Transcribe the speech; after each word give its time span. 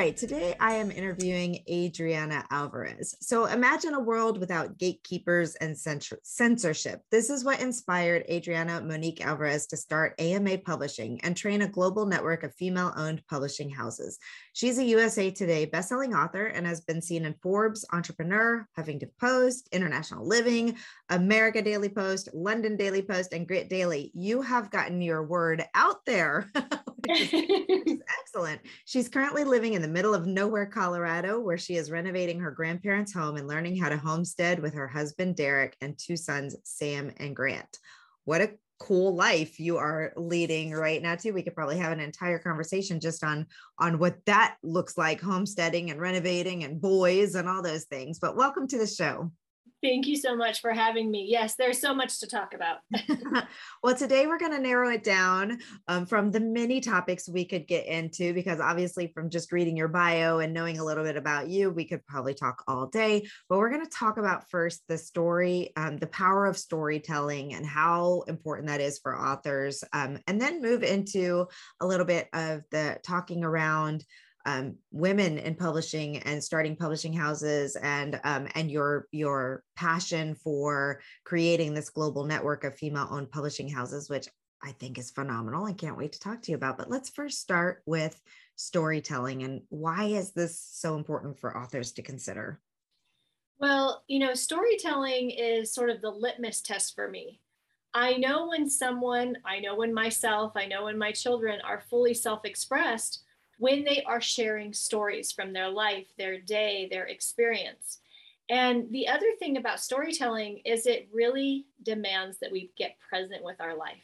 right, 0.00 0.16
today 0.16 0.54
I 0.58 0.76
am 0.76 0.90
interviewing 0.90 1.58
Adriana 1.68 2.46
Alvarez. 2.50 3.14
So 3.20 3.44
imagine 3.44 3.92
a 3.92 4.00
world 4.00 4.40
without 4.40 4.78
gatekeepers 4.78 5.56
and 5.56 5.76
censorship. 5.76 7.02
This 7.10 7.28
is 7.28 7.44
what 7.44 7.60
inspired 7.60 8.24
Adriana 8.30 8.80
Monique 8.80 9.22
Alvarez 9.22 9.66
to 9.66 9.76
start 9.76 10.18
AMA 10.18 10.56
Publishing 10.64 11.20
and 11.20 11.36
train 11.36 11.60
a 11.60 11.68
global 11.68 12.06
network 12.06 12.44
of 12.44 12.54
female 12.54 12.94
owned 12.96 13.22
publishing 13.28 13.68
houses. 13.68 14.18
She's 14.54 14.78
a 14.78 14.84
USA 14.84 15.30
Today 15.30 15.66
bestselling 15.66 16.16
author 16.16 16.46
and 16.46 16.66
has 16.66 16.80
been 16.80 17.02
seen 17.02 17.26
in 17.26 17.34
Forbes, 17.42 17.84
Entrepreneur, 17.92 18.66
Huffington 18.78 19.10
Post, 19.20 19.68
International 19.70 20.26
Living, 20.26 20.78
America 21.10 21.60
Daily 21.60 21.90
Post, 21.90 22.30
London 22.32 22.74
Daily 22.78 23.02
Post, 23.02 23.34
and 23.34 23.46
Grit 23.46 23.68
Daily. 23.68 24.10
You 24.14 24.40
have 24.40 24.70
gotten 24.70 25.02
your 25.02 25.22
word 25.22 25.62
out 25.74 26.06
there. 26.06 26.50
excellent. 27.08 28.60
She's 28.84 29.08
currently 29.08 29.44
living 29.44 29.74
in 29.74 29.82
the 29.82 29.88
middle 29.88 30.14
of 30.14 30.26
nowhere, 30.26 30.66
Colorado, 30.66 31.40
where 31.40 31.58
she 31.58 31.76
is 31.76 31.90
renovating 31.90 32.40
her 32.40 32.50
grandparents' 32.50 33.12
home 33.12 33.36
and 33.36 33.48
learning 33.48 33.76
how 33.76 33.88
to 33.88 33.96
homestead 33.96 34.60
with 34.60 34.74
her 34.74 34.88
husband, 34.88 35.36
Derek, 35.36 35.76
and 35.80 35.98
two 35.98 36.16
sons, 36.16 36.56
Sam 36.64 37.12
and 37.18 37.34
Grant. 37.34 37.78
What 38.24 38.40
a 38.40 38.52
cool 38.80 39.14
life 39.14 39.60
you 39.60 39.76
are 39.76 40.12
leading 40.16 40.72
right 40.72 41.02
now 41.02 41.14
too 41.14 41.34
we 41.34 41.42
could 41.42 41.54
probably 41.54 41.76
have 41.76 41.92
an 41.92 42.00
entire 42.00 42.38
conversation 42.38 42.98
just 42.98 43.22
on 43.22 43.46
on 43.78 43.98
what 43.98 44.16
that 44.24 44.56
looks 44.62 44.96
like 44.96 45.20
homesteading 45.20 45.90
and 45.90 46.00
renovating 46.00 46.64
and 46.64 46.80
boys 46.80 47.34
and 47.34 47.46
all 47.46 47.62
those 47.62 47.84
things 47.84 48.18
but 48.18 48.36
welcome 48.36 48.66
to 48.66 48.78
the 48.78 48.86
show 48.86 49.30
Thank 49.82 50.06
you 50.06 50.16
so 50.16 50.36
much 50.36 50.60
for 50.60 50.72
having 50.72 51.10
me. 51.10 51.26
Yes, 51.26 51.54
there's 51.54 51.80
so 51.80 51.94
much 51.94 52.20
to 52.20 52.26
talk 52.26 52.52
about. 52.54 52.78
well, 53.82 53.94
today 53.96 54.26
we're 54.26 54.38
going 54.38 54.52
to 54.52 54.60
narrow 54.60 54.90
it 54.90 55.02
down 55.02 55.58
um, 55.88 56.04
from 56.04 56.30
the 56.30 56.40
many 56.40 56.80
topics 56.80 57.28
we 57.28 57.46
could 57.46 57.66
get 57.66 57.86
into, 57.86 58.34
because 58.34 58.60
obviously, 58.60 59.06
from 59.14 59.30
just 59.30 59.52
reading 59.52 59.78
your 59.78 59.88
bio 59.88 60.40
and 60.40 60.52
knowing 60.52 60.78
a 60.78 60.84
little 60.84 61.04
bit 61.04 61.16
about 61.16 61.48
you, 61.48 61.70
we 61.70 61.86
could 61.86 62.04
probably 62.06 62.34
talk 62.34 62.62
all 62.68 62.86
day. 62.88 63.26
But 63.48 63.58
we're 63.58 63.70
going 63.70 63.84
to 63.84 63.90
talk 63.90 64.18
about 64.18 64.50
first 64.50 64.82
the 64.86 64.98
story, 64.98 65.72
um, 65.76 65.96
the 65.96 66.08
power 66.08 66.44
of 66.44 66.58
storytelling, 66.58 67.54
and 67.54 67.64
how 67.64 68.24
important 68.28 68.68
that 68.68 68.82
is 68.82 68.98
for 68.98 69.18
authors, 69.18 69.82
um, 69.94 70.18
and 70.26 70.38
then 70.38 70.60
move 70.60 70.82
into 70.82 71.46
a 71.80 71.86
little 71.86 72.06
bit 72.06 72.28
of 72.34 72.62
the 72.70 72.98
talking 73.02 73.44
around 73.44 74.04
um, 74.46 74.76
women 74.90 75.38
in 75.38 75.54
publishing 75.54 76.18
and 76.18 76.42
starting 76.42 76.76
publishing 76.76 77.12
houses 77.12 77.76
and 77.76 78.20
um, 78.24 78.48
and 78.54 78.70
your 78.70 79.06
your 79.12 79.62
passion 79.76 80.34
for 80.34 81.00
creating 81.24 81.74
this 81.74 81.90
global 81.90 82.24
network 82.24 82.64
of 82.64 82.74
female 82.74 83.08
owned 83.10 83.30
publishing 83.30 83.68
houses 83.68 84.08
which 84.08 84.28
i 84.62 84.72
think 84.72 84.98
is 84.98 85.10
phenomenal. 85.10 85.66
I 85.66 85.72
can't 85.72 85.96
wait 85.96 86.12
to 86.12 86.20
talk 86.20 86.42
to 86.42 86.50
you 86.50 86.56
about 86.56 86.78
but 86.78 86.90
let's 86.90 87.10
first 87.10 87.40
start 87.40 87.82
with 87.86 88.20
storytelling 88.56 89.42
and 89.42 89.62
why 89.68 90.04
is 90.04 90.32
this 90.32 90.58
so 90.58 90.96
important 90.96 91.38
for 91.38 91.56
authors 91.56 91.92
to 91.92 92.02
consider? 92.02 92.60
Well 93.58 94.04
you 94.08 94.20
know 94.20 94.34
storytelling 94.34 95.30
is 95.30 95.74
sort 95.74 95.90
of 95.90 96.00
the 96.00 96.10
litmus 96.10 96.62
test 96.62 96.94
for 96.94 97.08
me. 97.08 97.40
I 97.92 98.18
know 98.18 98.46
when 98.46 98.70
someone, 98.70 99.36
I 99.44 99.58
know 99.58 99.74
when 99.74 99.92
myself, 99.92 100.52
I 100.54 100.66
know 100.66 100.84
when 100.84 100.96
my 100.96 101.10
children 101.10 101.58
are 101.64 101.82
fully 101.90 102.14
self 102.14 102.44
expressed 102.44 103.24
when 103.60 103.84
they 103.84 104.02
are 104.04 104.22
sharing 104.22 104.72
stories 104.72 105.30
from 105.30 105.52
their 105.52 105.68
life, 105.68 106.06
their 106.16 106.40
day, 106.40 106.88
their 106.90 107.04
experience. 107.04 107.98
And 108.48 108.90
the 108.90 109.06
other 109.06 109.32
thing 109.38 109.58
about 109.58 109.80
storytelling 109.80 110.62
is 110.64 110.86
it 110.86 111.10
really 111.12 111.66
demands 111.82 112.38
that 112.38 112.50
we 112.50 112.72
get 112.76 112.96
present 113.06 113.44
with 113.44 113.60
our 113.60 113.76
life. 113.76 114.02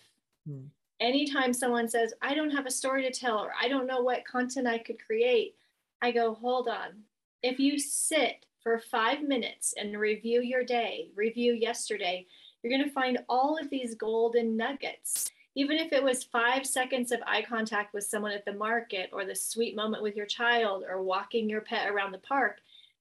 Mm. 0.49 0.67
Anytime 1.01 1.55
someone 1.55 1.89
says, 1.89 2.13
I 2.21 2.35
don't 2.35 2.51
have 2.51 2.67
a 2.67 2.71
story 2.71 3.03
to 3.03 3.11
tell, 3.11 3.39
or 3.39 3.53
I 3.61 3.69
don't 3.69 3.87
know 3.87 4.03
what 4.03 4.27
content 4.27 4.67
I 4.67 4.77
could 4.77 5.05
create, 5.05 5.57
I 6.03 6.13
go, 6.13 6.35
hold 6.35 6.69
on. 6.69 6.91
If 7.43 7.59
you 7.59 7.79
sit 7.79 8.45
for 8.63 8.79
five 8.79 9.23
minutes 9.23 9.73
and 9.79 9.99
review 9.99 10.43
your 10.43 10.65
day, 10.65 11.09
review 11.15 11.55
yesterday, 11.55 12.27
you're 12.63 12.77
going 12.77 12.87
to 12.87 12.95
find 12.95 13.19
all 13.27 13.59
of 13.59 13.71
these 13.71 13.95
golden 13.95 14.55
nuggets 14.55 15.31
even 15.57 15.79
if 15.79 15.91
it 15.93 16.05
was 16.05 16.23
five 16.23 16.67
seconds 16.67 17.11
of 17.11 17.21
eye 17.27 17.43
contact 17.43 17.95
with 17.95 18.05
someone 18.05 18.31
at 18.31 18.45
the 18.45 18.53
market 18.53 19.09
or 19.13 19.25
the 19.25 19.35
sweet 19.35 19.75
moment 19.75 20.03
with 20.03 20.15
your 20.15 20.27
child 20.27 20.85
or 20.89 21.03
walking 21.03 21.49
your 21.49 21.63
pet 21.63 21.91
around 21.91 22.13
the 22.13 22.19
park, 22.19 22.59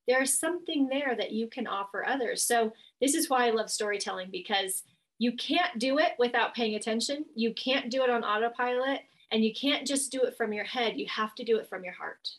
there's 0.08 0.34
something 0.34 0.88
there 0.88 1.16
that 1.18 1.32
you 1.32 1.48
can 1.48 1.68
offer 1.68 2.06
others. 2.06 2.42
So, 2.42 2.72
this 3.02 3.14
is 3.14 3.30
why 3.30 3.46
I 3.46 3.52
love 3.52 3.70
storytelling 3.70 4.30
because 4.32 4.84
you 5.20 5.34
can't 5.34 5.78
do 5.80 6.00
it 6.00 6.14
without 6.18 6.56
paying 6.56 6.76
attention. 6.76 7.26
You 7.36 7.54
can't 7.54 7.92
do 7.92 8.04
it 8.04 8.10
on 8.10 8.24
autopilot 8.24 9.02
and 9.32 9.44
you 9.44 9.54
can't 9.54 9.86
just 9.86 10.12
do 10.12 10.24
it 10.24 10.38
from 10.38 10.54
your 10.54 10.66
head. 10.66 10.98
You 10.98 11.08
have 11.08 11.36
to 11.36 11.44
do 11.44 11.58
it 11.58 11.68
from 11.68 11.84
your 11.84 11.94
heart. 11.94 12.30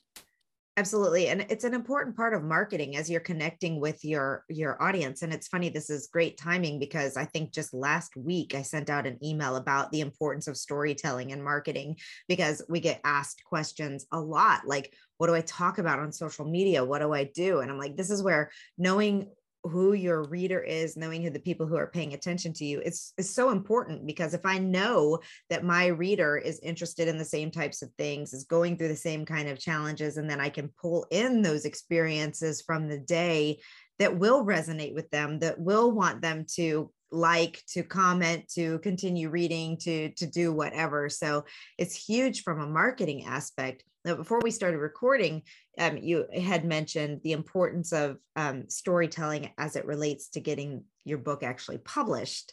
Absolutely. 0.79 1.29
And 1.29 1.47
it's 1.49 1.65
an 1.65 1.73
important 1.73 2.17
part 2.17 2.35
of 2.35 2.45
marketing 2.45 2.97
as 2.97 3.09
you're 3.09 3.19
connecting 3.21 3.81
with 3.81 4.05
your 4.05 4.45
your 4.51 4.81
audience. 4.83 5.23
And 5.23 5.33
it's 5.33 5.49
funny, 5.49 5.71
this 5.71 5.89
is 5.89 6.07
great 6.13 6.37
timing 6.37 6.79
because 6.79 7.17
I 7.17 7.25
think 7.25 7.55
just 7.55 7.73
last 7.73 8.15
week 8.15 8.55
I 8.55 8.61
sent 8.61 8.91
out 8.91 9.07
an 9.07 9.19
email 9.25 9.57
about 9.57 9.91
the 9.91 10.03
importance 10.03 10.49
of 10.49 10.57
storytelling 10.59 11.33
and 11.33 11.43
marketing 11.43 11.97
because 12.29 12.61
we 12.69 12.81
get 12.81 13.01
asked 13.05 13.43
questions 13.45 14.05
a 14.13 14.21
lot 14.21 14.67
like, 14.67 14.93
what 15.17 15.29
do 15.29 15.35
I 15.35 15.41
talk 15.41 15.79
about 15.79 15.99
on 15.99 16.13
social 16.13 16.45
media? 16.45 16.85
What 16.85 16.99
do 16.99 17.11
I 17.15 17.25
do? 17.25 17.61
And 17.61 17.71
I'm 17.71 17.79
like, 17.79 17.97
this 17.97 18.11
is 18.11 18.23
where 18.23 18.51
knowing 18.77 19.29
who 19.69 19.93
your 19.93 20.25
reader 20.25 20.61
is 20.61 20.97
knowing 20.97 21.23
who 21.23 21.31
the 21.31 21.39
people 21.39 21.67
who 21.67 21.77
are 21.77 21.87
paying 21.87 22.15
attention 22.15 22.53
to 22.53 22.65
you 22.65 22.81
it's, 22.85 23.13
it's 23.19 23.31
so 23.31 23.51
important 23.51 24.07
because 24.07 24.35
if 24.35 24.45
i 24.45 24.59
know 24.59 25.19
that 25.51 25.65
my 25.65 25.87
reader 25.87 26.37
is 26.37 26.61
interested 26.61 27.09
in 27.09 27.19
the 27.19 27.25
same 27.25 27.51
types 27.51 27.83
of 27.83 27.91
things 27.99 28.33
is 28.33 28.45
going 28.45 28.77
through 28.77 28.89
the 28.89 28.97
same 28.97 29.25
kind 29.25 29.49
of 29.49 29.59
challenges 29.59 30.17
and 30.17 30.29
then 30.29 30.41
i 30.41 30.49
can 30.49 30.71
pull 30.81 31.07
in 31.11 31.43
those 31.43 31.65
experiences 31.65 32.63
from 32.63 32.89
the 32.89 32.99
day 32.99 33.59
that 33.99 34.19
will 34.19 34.45
resonate 34.45 34.95
with 34.95 35.11
them 35.11 35.39
that 35.39 35.59
will 35.59 35.91
want 35.91 36.21
them 36.21 36.45
to 36.55 36.91
like 37.11 37.63
to 37.69 37.83
comment 37.83 38.49
to 38.49 38.79
continue 38.81 39.31
reading 39.31 39.77
to 39.77 40.11
to 40.11 40.27
do 40.27 40.53
whatever. 40.53 41.09
So 41.09 41.45
it's 41.79 41.95
huge 41.95 42.43
from 42.43 42.61
a 42.61 42.67
marketing 42.67 43.27
aspect 43.27 43.85
now 44.07 44.15
before 44.15 44.41
we 44.43 44.51
started 44.51 44.79
recording 44.79 45.43
um, 45.79 45.99
you 45.99 46.25
had 46.35 46.65
mentioned 46.65 47.21
the 47.23 47.33
importance 47.33 47.93
of 47.93 48.19
um, 48.37 48.69
storytelling 48.69 49.51
as 49.59 49.77
it 49.77 49.85
relates 49.85 50.29
to 50.29 50.41
getting 50.41 50.85
your 51.05 51.19
book 51.19 51.43
actually 51.43 51.79
published. 51.79 52.53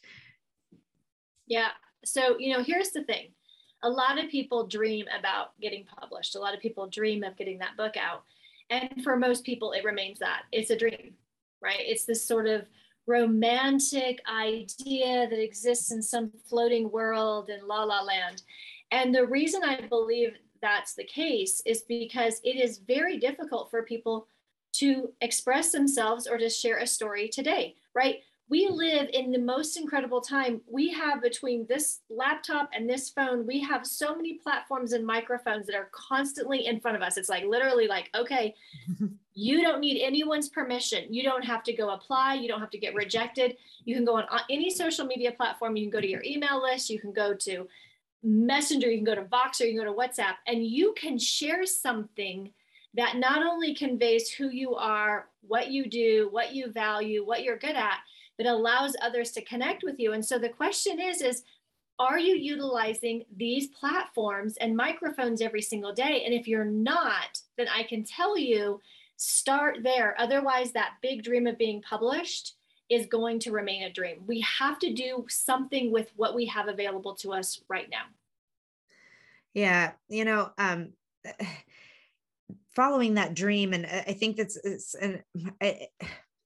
Yeah. 1.47 1.69
So 2.03 2.37
you 2.37 2.53
know 2.53 2.63
here's 2.63 2.91
the 2.91 3.03
thing. 3.03 3.29
A 3.83 3.89
lot 3.89 4.21
of 4.21 4.29
people 4.29 4.67
dream 4.67 5.05
about 5.17 5.59
getting 5.61 5.85
published. 5.85 6.35
A 6.35 6.39
lot 6.39 6.53
of 6.53 6.59
people 6.59 6.87
dream 6.87 7.23
of 7.23 7.37
getting 7.37 7.59
that 7.59 7.77
book 7.77 7.95
out. 7.95 8.23
And 8.69 9.03
for 9.03 9.15
most 9.15 9.45
people 9.45 9.71
it 9.71 9.85
remains 9.85 10.19
that. 10.19 10.43
It's 10.51 10.69
a 10.69 10.77
dream 10.77 11.13
right? 11.63 11.79
It's 11.79 12.05
this 12.05 12.27
sort 12.27 12.47
of 12.47 12.65
romantic 13.07 14.21
idea 14.29 15.27
that 15.29 15.41
exists 15.41 15.91
in 15.91 16.01
some 16.01 16.31
floating 16.47 16.91
world 16.91 17.49
in 17.49 17.65
la 17.67 17.83
la 17.83 18.01
land. 18.01 18.43
And 18.91 19.15
the 19.15 19.25
reason 19.25 19.63
I 19.63 19.87
believe 19.87 20.33
that's 20.63 20.96
the 20.96 21.03
case 21.03 21.62
is 21.65 21.83
because 21.83 22.39
it 22.44 22.56
is 22.56 22.80
very 22.80 23.18
difficult 23.19 23.69
for 23.69 23.83
people 23.83 24.27
to 24.74 25.12
express 25.21 25.71
themselves 25.71 26.25
or 26.25 26.39
to 26.39 26.50
share 26.50 26.80
a 26.80 26.88
story 26.88 27.27
today, 27.27 27.75
right? 27.94 28.21
We 28.50 28.65
mm-hmm. 28.65 28.75
live 28.75 29.10
in 29.13 29.31
the 29.31 29.39
most 29.39 29.77
incredible 29.77 30.21
time. 30.21 30.62
We 30.65 30.92
have 30.94 31.21
between 31.21 31.68
this 31.68 32.00
laptop 32.10 32.69
and 32.74 32.89
this 32.89 33.10
phone, 33.10 33.45
we 33.45 33.60
have 33.60 33.86
so 33.86 34.15
many 34.15 34.36
platforms 34.36 34.94
and 34.94 35.06
microphones 35.06 35.68
that 35.68 35.75
are 35.75 35.89
constantly 35.92 36.66
in 36.66 36.80
front 36.80 36.98
of 36.98 37.04
us. 37.04 37.18
It's 37.18 37.30
like 37.30 37.44
literally 37.44 37.88
like, 37.88 38.09
okay, 38.16 38.56
You 39.36 39.62
don't 39.62 39.80
need 39.80 40.01
anyone's 40.01 40.50
permission. 40.50 41.12
You 41.12 41.24
don't 41.24 41.44
have 41.44 41.63
to 41.63 41.74
go 41.74 41.89
apply. 41.89 42.36
You 42.36 42.48
don't 42.48 42.59
have 42.59 42.69
to 42.71 42.77
get 42.77 42.94
rejected. 42.94 43.57
You 43.83 43.95
can 43.95 44.06
go 44.06 44.18
on 44.18 44.25
any 44.50 44.69
social 44.69 45.06
media 45.06 45.31
platform. 45.31 45.75
You 45.75 45.86
can 45.86 45.92
go 45.92 46.01
to 46.01 46.07
your 46.07 46.24
email 46.24 46.62
list. 46.62 46.89
You 46.89 47.00
can 47.00 47.13
go 47.13 47.33
to 47.33 47.68
Messenger. 48.23 48.89
You 48.89 48.97
can 48.97 49.05
go 49.05 49.15
to 49.15 49.23
Voxer. 49.23 49.61
You 49.61 49.79
can 49.79 49.85
go 49.85 49.93
to 49.93 49.97
WhatsApp, 49.97 50.35
and 50.47 50.65
you 50.65 50.93
can 50.97 51.17
share 51.17 51.65
something 51.65 52.51
that 52.95 53.17
not 53.17 53.45
only 53.45 53.73
conveys 53.73 54.29
who 54.29 54.49
you 54.49 54.75
are, 54.75 55.27
what 55.47 55.71
you 55.71 55.89
do, 55.89 56.29
what 56.31 56.53
you 56.53 56.71
value, 56.71 57.25
what 57.25 57.43
you're 57.43 57.57
good 57.57 57.75
at, 57.75 57.99
but 58.37 58.45
allows 58.45 58.95
others 59.01 59.31
to 59.31 59.43
connect 59.43 59.83
with 59.83 59.99
you. 59.99 60.13
And 60.13 60.23
so 60.23 60.37
the 60.37 60.49
question 60.49 60.99
is, 60.99 61.21
is 61.21 61.43
are 61.99 62.19
you 62.19 62.35
utilizing 62.35 63.23
these 63.35 63.67
platforms 63.67 64.57
and 64.57 64.75
microphones 64.75 65.41
every 65.41 65.61
single 65.61 65.93
day? 65.93 66.23
And 66.25 66.33
if 66.33 66.47
you're 66.47 66.65
not, 66.65 67.39
then 67.57 67.67
I 67.67 67.83
can 67.83 68.03
tell 68.03 68.37
you 68.37 68.81
start 69.17 69.77
there. 69.83 70.15
Otherwise, 70.19 70.71
that 70.71 70.95
big 71.01 71.23
dream 71.23 71.45
of 71.47 71.57
being 71.57 71.81
published 71.81 72.55
is 72.94 73.06
going 73.07 73.40
to 73.40 73.51
remain 73.51 73.84
a 73.84 73.92
dream. 73.92 74.24
We 74.25 74.42
have 74.42 74.80
to 74.80 74.94
do 74.94 75.25
something 75.30 75.92
with 75.92 76.12
what 76.16 76.36
we 76.36 76.45
have 76.48 76.68
available 76.68 77.16
to 77.16 77.34
us 77.34 77.62
right 77.68 77.90
now. 77.90 78.06
Yeah, 79.54 79.92
you 80.10 80.25
know, 80.25 80.51
um 80.57 80.94
following 82.75 83.16
that 83.16 83.36
dream 83.36 83.74
and 83.74 83.86
I 83.86 84.13
think 84.13 84.38
that's 84.38 84.57
it's 84.57 84.95
and 84.95 85.24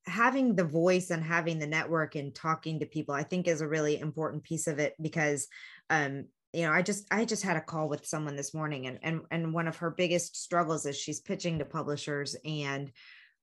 having 0.05 0.55
the 0.55 0.63
voice 0.63 1.09
and 1.09 1.23
having 1.23 1.59
the 1.59 1.67
network 1.67 2.15
and 2.15 2.33
talking 2.33 2.79
to 2.79 2.85
people 2.85 3.15
I 3.15 3.23
think 3.23 3.47
is 3.47 3.61
a 3.61 3.67
really 3.67 3.99
important 3.99 4.43
piece 4.43 4.67
of 4.67 4.79
it 4.79 4.93
because 5.01 5.47
um 5.89 6.25
you 6.53 6.63
know 6.63 6.71
i 6.71 6.81
just 6.81 7.05
i 7.11 7.25
just 7.25 7.43
had 7.43 7.57
a 7.57 7.61
call 7.61 7.89
with 7.89 8.05
someone 8.05 8.35
this 8.35 8.53
morning 8.53 8.87
and 8.87 8.99
and 9.03 9.21
and 9.31 9.53
one 9.53 9.67
of 9.67 9.77
her 9.77 9.91
biggest 9.91 10.41
struggles 10.41 10.85
is 10.85 10.97
she's 10.97 11.19
pitching 11.19 11.59
to 11.59 11.65
publishers 11.65 12.35
and 12.45 12.91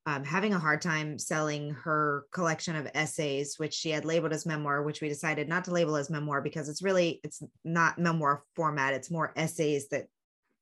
um, 0.06 0.22
having 0.22 0.52
a 0.52 0.58
hard 0.58 0.82
time 0.82 1.18
selling 1.18 1.70
her 1.70 2.26
collection 2.30 2.76
of 2.76 2.88
essays 2.94 3.58
which 3.58 3.72
she 3.72 3.90
had 3.90 4.04
labeled 4.04 4.32
as 4.32 4.46
memoir 4.46 4.82
which 4.82 5.00
we 5.00 5.08
decided 5.08 5.48
not 5.48 5.64
to 5.64 5.72
label 5.72 5.96
as 5.96 6.10
memoir 6.10 6.42
because 6.42 6.68
it's 6.68 6.82
really 6.82 7.20
it's 7.24 7.42
not 7.64 7.98
memoir 7.98 8.44
format 8.54 8.94
it's 8.94 9.10
more 9.10 9.32
essays 9.36 9.88
that 9.88 10.06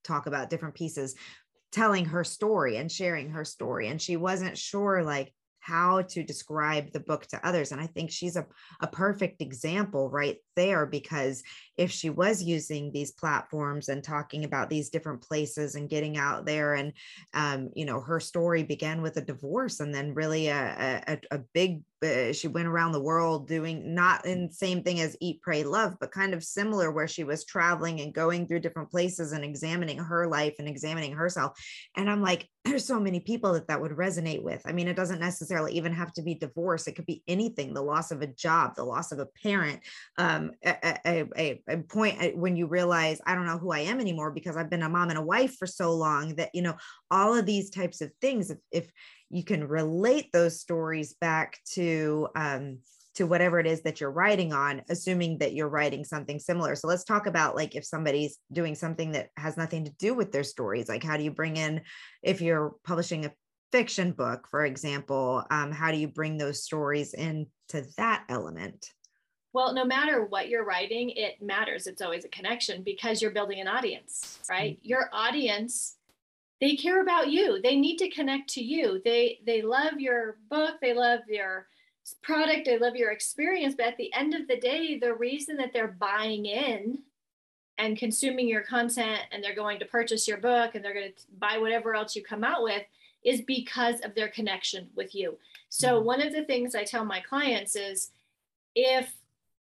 talk 0.05 0.27
about 0.27 0.51
different 0.51 0.75
pieces 0.75 1.15
telling 1.73 2.05
her 2.05 2.23
story 2.23 2.77
and 2.77 2.93
sharing 2.93 3.31
her 3.31 3.45
story. 3.45 3.89
And 3.89 4.01
she 4.01 4.17
wasn't 4.17 4.59
sure 4.59 5.03
like 5.03 5.33
how 5.63 6.03
to 6.03 6.25
describe 6.25 6.93
the 6.93 7.01
book 7.01 7.25
to 7.25 7.47
others. 7.47 7.71
And 7.71 7.81
I 7.81 7.87
think 7.87 8.11
she's 8.11 8.37
a, 8.37 8.45
a 8.81 8.89
perfect 8.89 9.41
example 9.41 10.11
right 10.11 10.39
there 10.57 10.87
because 10.87 11.43
if 11.77 11.91
she 11.91 12.11
was 12.11 12.43
using 12.43 12.91
these 12.91 13.13
platforms 13.13 13.89
and 13.89 14.03
talking 14.03 14.45
about 14.45 14.69
these 14.69 14.91
different 14.91 15.23
places 15.23 15.77
and 15.77 15.89
getting 15.89 16.17
out 16.17 16.47
there 16.47 16.75
and 16.75 16.93
um, 17.33 17.71
you 17.77 17.85
know 17.85 18.01
her 18.01 18.19
story 18.19 18.65
began 18.65 19.03
with 19.03 19.17
a 19.17 19.23
divorce 19.23 19.79
and 19.79 19.95
then 19.95 20.15
really 20.15 20.49
a, 20.49 21.03
a, 21.07 21.19
a 21.31 21.39
big 21.55 21.83
uh, 22.03 22.33
she 22.33 22.49
went 22.49 22.69
around 22.69 22.93
the 22.93 23.01
world 23.01 23.47
doing 23.49 23.95
not 23.95 24.25
in 24.27 24.51
same 24.51 24.83
thing 24.83 25.01
as 25.01 25.17
eat 25.21 25.41
pray 25.43 25.65
love 25.65 25.97
but 26.01 26.13
kind 26.13 26.35
of 26.35 26.45
similar 26.45 26.91
where 26.91 27.09
she 27.09 27.25
was 27.25 27.45
traveling 27.45 28.01
and 28.01 28.15
going 28.15 28.47
through 28.47 28.61
different 28.61 28.91
places 28.91 29.33
and 29.33 29.45
examining 29.45 29.99
her 29.99 30.27
life 30.27 30.55
and 30.59 30.69
examining 30.69 31.13
herself. 31.13 31.59
And 31.97 32.11
i'm 32.11 32.23
like 32.23 32.49
there's 32.65 32.87
so 32.87 33.01
many 33.01 33.19
people 33.21 33.53
that 33.55 33.67
that 33.69 33.81
would 33.81 33.93
resonate 33.93 34.43
with. 34.43 34.63
I 34.65 34.73
mean 34.73 34.89
it 34.89 34.97
doesn't 34.97 35.21
necessarily 35.21 35.73
even 35.73 35.93
have 35.93 36.13
to 36.15 36.23
be 36.23 36.35
divorce. 36.35 36.87
It 36.87 36.93
could 36.93 37.07
be 37.07 37.23
anything 37.27 37.75
the 37.75 37.83
loss 37.83 38.11
of 38.11 38.23
a 38.23 38.27
job 38.27 38.75
the 38.77 38.85
loss 38.85 39.13
of 39.13 39.19
a 39.19 39.27
parent 39.43 39.81
um, 40.19 40.53
a, 40.65 40.99
a, 41.37 41.63
a, 41.69 41.77
point 41.89 42.37
when 42.37 42.57
you 42.57 42.67
realize 42.67 43.21
i 43.27 43.35
don't 43.35 43.47
know 43.47 43.59
who 43.59 43.73
i 43.73 43.81
am 43.81 44.01
anymore 44.01 44.31
because 44.31 44.57
i've 44.57 44.71
been 44.71 44.83
a 44.83 44.89
mom 44.89 45.11
and 45.11 45.19
a 45.19 45.23
wife 45.23 45.57
for 45.57 45.67
so 45.67 45.93
long 45.93 46.35
that 46.37 46.51
you 46.55 46.63
know 46.63 46.75
all 47.13 47.35
of 47.35 47.45
these 47.45 47.71
types 47.71 48.01
of 48.01 48.11
things. 48.21 48.51
If, 48.51 48.59
if 48.73 48.93
you 49.33 49.43
can 49.43 49.67
relate 49.67 50.31
those 50.33 50.61
stories 50.61 51.15
back 51.15 51.59
to 51.73 52.29
um, 52.37 52.79
to 53.15 53.27
whatever 53.27 53.59
it 53.59 53.67
is 53.67 53.83
that 53.83 54.01
you're 54.01 54.11
writing 54.11 54.53
on 54.53 54.83
assuming 54.89 55.39
that 55.39 55.55
you're 55.55 55.69
writing 55.69 56.05
something 56.05 56.39
similar 56.39 56.75
so 56.75 56.87
let's 56.87 57.05
talk 57.05 57.27
about 57.27 57.57
like 57.57 57.75
if 57.75 57.85
somebody's 57.85 58.39
doing 58.53 58.75
something 58.75 59.13
that 59.13 59.29
has 59.37 59.57
nothing 59.57 59.85
to 59.85 59.93
do 59.99 60.15
with 60.15 60.33
their 60.33 60.45
stories 60.45 60.89
like 60.89 61.03
how 61.03 61.17
do 61.17 61.25
you 61.25 61.31
bring 61.31 61.57
in 61.57 61.81
if 62.23 62.41
you're 62.41 62.75
publishing 62.85 63.25
a 63.25 63.33
fiction 63.71 64.13
book 64.13 64.47
for 64.51 64.65
example 64.65 65.45
um, 65.51 65.73
how 65.73 65.91
do 65.91 65.99
you 65.99 66.09
bring 66.09 66.37
those 66.37 66.63
stories 66.63 67.15
into 67.15 67.85
that 67.97 68.25
element 68.29 68.93
well, 69.55 69.75
no 69.75 69.85
matter 69.85 70.25
what 70.25 70.49
you're 70.49 70.65
writing, 70.65 71.11
it 71.11 71.43
matters. 71.43 71.87
It's 71.87 72.01
always 72.01 72.25
a 72.25 72.29
connection 72.29 72.83
because 72.83 73.21
you're 73.21 73.33
building 73.33 73.61
an 73.61 73.69
audience, 73.69 74.39
right? 74.49 74.79
Mm-hmm. 74.79 74.89
Your 74.89 75.11
audience, 75.13 75.97
they 76.63 76.77
care 76.77 77.03
about 77.03 77.29
you. 77.29 77.61
They 77.61 77.75
need 77.75 77.97
to 77.97 78.09
connect 78.09 78.49
to 78.51 78.63
you. 78.63 79.03
They 79.05 79.41
they 79.45 79.63
love 79.63 79.99
your 79.99 80.37
book, 80.49 80.77
they 80.81 80.95
love 80.95 81.21
your 81.29 81.67
product, 82.23 82.67
they 82.67 82.79
love 82.79 82.95
your 82.95 83.11
experience, 83.11 83.75
but 83.77 83.87
at 83.87 83.97
the 83.97 84.15
end 84.15 84.33
of 84.33 84.47
the 84.47 84.61
day, 84.61 84.97
the 84.97 85.13
reason 85.13 85.57
that 85.57 85.73
they're 85.73 85.89
buying 85.89 86.47
in 86.47 87.01
and 87.79 87.99
consuming 87.99 88.47
your 88.47 88.63
content 88.63 89.23
and 89.33 89.43
they're 89.43 89.57
going 89.57 89.81
to 89.81 89.87
purchase 89.87 90.29
your 90.29 90.37
book 90.37 90.77
and 90.77 90.85
they're 90.85 90.95
going 90.95 91.11
to 91.11 91.23
buy 91.41 91.59
whatever 91.59 91.97
else 91.97 92.15
you 92.15 92.23
come 92.23 92.45
out 92.45 92.63
with 92.63 92.83
is 93.25 93.41
because 93.41 93.99
of 94.05 94.15
their 94.15 94.29
connection 94.29 94.89
with 94.95 95.17
you. 95.17 95.37
So, 95.69 95.97
mm-hmm. 95.97 96.07
one 96.07 96.23
of 96.23 96.33
the 96.33 96.45
things 96.45 96.77
I 96.77 96.85
tell 96.85 97.05
my 97.05 97.19
clients 97.19 97.75
is 97.75 98.13
if 98.77 99.13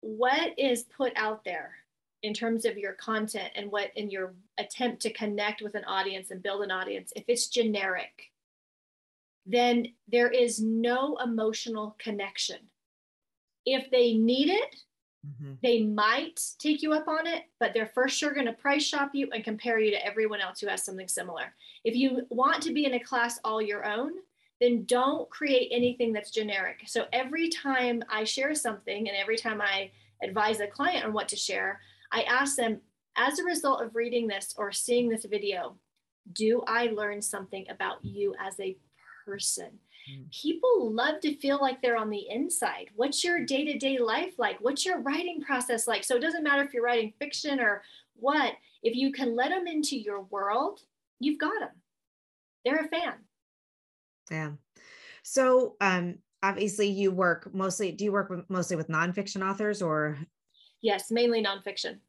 what 0.01 0.53
is 0.55 0.83
put 0.83 1.13
out 1.15 1.43
there 1.45 1.80
in 2.23 2.33
terms 2.33 2.65
of 2.65 2.77
your 2.77 2.93
content 2.93 3.49
and 3.55 3.71
what 3.71 3.91
in 3.95 4.09
your 4.09 4.33
attempt 4.59 5.01
to 5.01 5.13
connect 5.13 5.61
with 5.61 5.75
an 5.75 5.83
audience 5.85 6.31
and 6.31 6.43
build 6.43 6.61
an 6.61 6.71
audience, 6.71 7.11
if 7.15 7.23
it's 7.27 7.47
generic, 7.47 8.31
then 9.45 9.87
there 10.07 10.29
is 10.29 10.61
no 10.61 11.17
emotional 11.23 11.95
connection. 11.99 12.57
If 13.65 13.89
they 13.89 14.13
need 14.13 14.49
it, 14.49 14.75
mm-hmm. 15.25 15.53
they 15.63 15.83
might 15.83 16.39
take 16.59 16.83
you 16.83 16.93
up 16.93 17.07
on 17.07 17.25
it, 17.25 17.43
but 17.59 17.73
they're 17.73 17.91
for 17.93 18.07
sure 18.07 18.33
going 18.33 18.45
to 18.45 18.53
price 18.53 18.83
shop 18.83 19.11
you 19.13 19.29
and 19.33 19.43
compare 19.43 19.79
you 19.79 19.91
to 19.91 20.05
everyone 20.05 20.41
else 20.41 20.59
who 20.59 20.67
has 20.67 20.83
something 20.83 21.07
similar. 21.07 21.53
If 21.83 21.95
you 21.95 22.27
want 22.29 22.61
to 22.63 22.73
be 22.73 22.85
in 22.85 22.93
a 22.93 22.99
class 22.99 23.39
all 23.43 23.61
your 23.61 23.85
own, 23.85 24.11
then 24.59 24.85
don't 24.85 25.27
create 25.31 25.69
anything 25.71 26.13
that's 26.13 26.29
generic. 26.29 26.81
So 26.85 27.05
every 27.11 27.49
time 27.49 28.03
I 28.09 28.23
share 28.23 28.53
something 28.53 29.07
and 29.07 29.17
every 29.17 29.37
time 29.37 29.59
I 29.59 29.89
advise 30.23 30.59
a 30.59 30.67
client 30.67 31.03
on 31.03 31.13
what 31.13 31.27
to 31.29 31.35
share, 31.35 31.81
I 32.11 32.23
ask 32.23 32.55
them, 32.55 32.81
as 33.17 33.39
a 33.39 33.43
result 33.43 33.81
of 33.81 33.95
reading 33.95 34.27
this 34.27 34.53
or 34.57 34.71
seeing 34.71 35.09
this 35.09 35.25
video, 35.25 35.75
do 36.33 36.63
I 36.67 36.87
learn 36.87 37.21
something 37.21 37.65
about 37.69 38.03
you 38.03 38.35
as 38.39 38.59
a 38.59 38.77
person? 39.25 39.79
Mm. 40.11 40.31
People 40.31 40.91
love 40.91 41.19
to 41.21 41.35
feel 41.37 41.59
like 41.59 41.81
they're 41.81 41.97
on 41.97 42.09
the 42.09 42.27
inside. 42.29 42.89
What's 42.95 43.23
your 43.23 43.45
day 43.45 43.65
to 43.65 43.77
day 43.77 43.97
life 43.97 44.35
like? 44.37 44.57
What's 44.59 44.85
your 44.85 44.99
writing 44.99 45.41
process 45.41 45.87
like? 45.87 46.03
So 46.03 46.15
it 46.15 46.21
doesn't 46.21 46.43
matter 46.43 46.63
if 46.63 46.73
you're 46.73 46.83
writing 46.83 47.13
fiction 47.19 47.59
or 47.59 47.83
what, 48.15 48.53
if 48.83 48.95
you 48.95 49.11
can 49.11 49.35
let 49.35 49.49
them 49.49 49.67
into 49.67 49.97
your 49.97 50.21
world, 50.23 50.81
you've 51.19 51.39
got 51.39 51.59
them. 51.59 51.69
They're 52.65 52.85
a 52.85 52.87
fan. 52.87 53.13
Yeah. 54.29 54.51
So, 55.23 55.75
um, 55.81 56.19
obviously, 56.41 56.87
you 56.87 57.11
work 57.11 57.53
mostly. 57.53 57.91
Do 57.91 58.05
you 58.05 58.11
work 58.11 58.29
with, 58.29 58.49
mostly 58.49 58.75
with 58.75 58.87
nonfiction 58.87 59.47
authors, 59.47 59.81
or? 59.81 60.17
Yes, 60.81 61.11
mainly 61.11 61.43
nonfiction. 61.43 61.99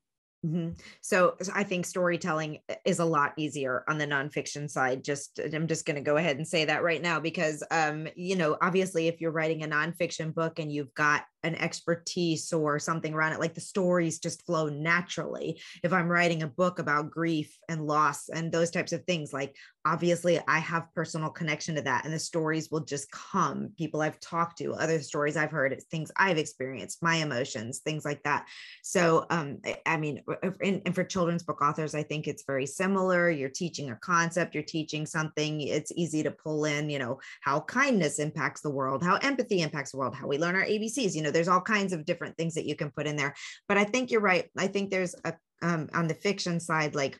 Mm-hmm. 0.44 0.70
So, 1.02 1.36
I 1.54 1.62
think 1.62 1.86
storytelling 1.86 2.58
is 2.84 2.98
a 2.98 3.04
lot 3.04 3.32
easier 3.36 3.84
on 3.86 3.96
the 3.96 4.06
nonfiction 4.06 4.68
side. 4.68 5.04
Just 5.04 5.38
I'm 5.38 5.68
just 5.68 5.86
going 5.86 5.94
to 5.94 6.02
go 6.02 6.16
ahead 6.16 6.36
and 6.36 6.48
say 6.48 6.64
that 6.64 6.82
right 6.82 7.00
now 7.00 7.20
because, 7.20 7.62
um, 7.70 8.08
you 8.16 8.34
know, 8.34 8.56
obviously, 8.60 9.06
if 9.06 9.20
you're 9.20 9.30
writing 9.30 9.62
a 9.62 9.68
nonfiction 9.68 10.34
book 10.34 10.58
and 10.58 10.72
you've 10.72 10.92
got 10.94 11.22
an 11.44 11.54
expertise 11.56 12.52
or 12.52 12.78
something 12.78 13.14
around 13.14 13.32
it, 13.32 13.40
like 13.40 13.54
the 13.54 13.60
stories 13.60 14.18
just 14.18 14.44
flow 14.46 14.68
naturally. 14.68 15.60
If 15.82 15.92
I'm 15.92 16.08
writing 16.08 16.42
a 16.42 16.48
book 16.48 16.78
about 16.78 17.10
grief 17.10 17.56
and 17.68 17.86
loss 17.86 18.28
and 18.28 18.52
those 18.52 18.70
types 18.70 18.92
of 18.92 19.04
things, 19.04 19.32
like 19.32 19.56
obviously 19.84 20.38
I 20.46 20.58
have 20.58 20.94
personal 20.94 21.30
connection 21.30 21.74
to 21.76 21.82
that, 21.82 22.04
and 22.04 22.14
the 22.14 22.18
stories 22.18 22.70
will 22.70 22.84
just 22.84 23.10
come. 23.10 23.70
People 23.76 24.00
I've 24.00 24.20
talked 24.20 24.58
to, 24.58 24.74
other 24.74 25.00
stories 25.00 25.36
I've 25.36 25.50
heard, 25.50 25.80
things 25.90 26.12
I've 26.16 26.38
experienced, 26.38 27.02
my 27.02 27.16
emotions, 27.16 27.78
things 27.78 28.04
like 28.04 28.22
that. 28.22 28.46
So, 28.82 29.26
um, 29.30 29.58
I 29.86 29.96
mean 29.96 30.22
and, 30.42 30.82
and 30.84 30.94
for 30.94 31.04
children's 31.04 31.42
book 31.42 31.60
authors, 31.62 31.94
I 31.94 32.02
think 32.02 32.28
it's 32.28 32.44
very 32.46 32.66
similar. 32.66 33.30
You're 33.30 33.48
teaching 33.48 33.90
a 33.90 33.96
concept, 33.96 34.54
you're 34.54 34.62
teaching 34.62 35.06
something. 35.06 35.60
It's 35.60 35.92
easy 35.96 36.22
to 36.22 36.30
pull 36.30 36.64
in, 36.64 36.90
you 36.90 36.98
know, 36.98 37.18
how 37.40 37.60
kindness 37.60 38.18
impacts 38.18 38.60
the 38.60 38.70
world, 38.70 39.02
how 39.02 39.16
empathy 39.16 39.62
impacts 39.62 39.92
the 39.92 39.98
world, 39.98 40.14
how 40.14 40.26
we 40.26 40.38
learn 40.38 40.54
our 40.54 40.64
ABCs. 40.64 41.14
You 41.14 41.22
know, 41.22 41.31
there's 41.32 41.48
all 41.48 41.60
kinds 41.60 41.92
of 41.92 42.04
different 42.04 42.36
things 42.36 42.54
that 42.54 42.66
you 42.66 42.76
can 42.76 42.90
put 42.90 43.06
in 43.06 43.16
there. 43.16 43.34
But 43.68 43.78
I 43.78 43.84
think 43.84 44.10
you're 44.10 44.20
right. 44.20 44.48
I 44.56 44.66
think 44.66 44.90
there's 44.90 45.14
a 45.24 45.34
um, 45.62 45.88
on 45.94 46.08
the 46.08 46.14
fiction 46.14 46.58
side, 46.58 46.96
like 46.96 47.18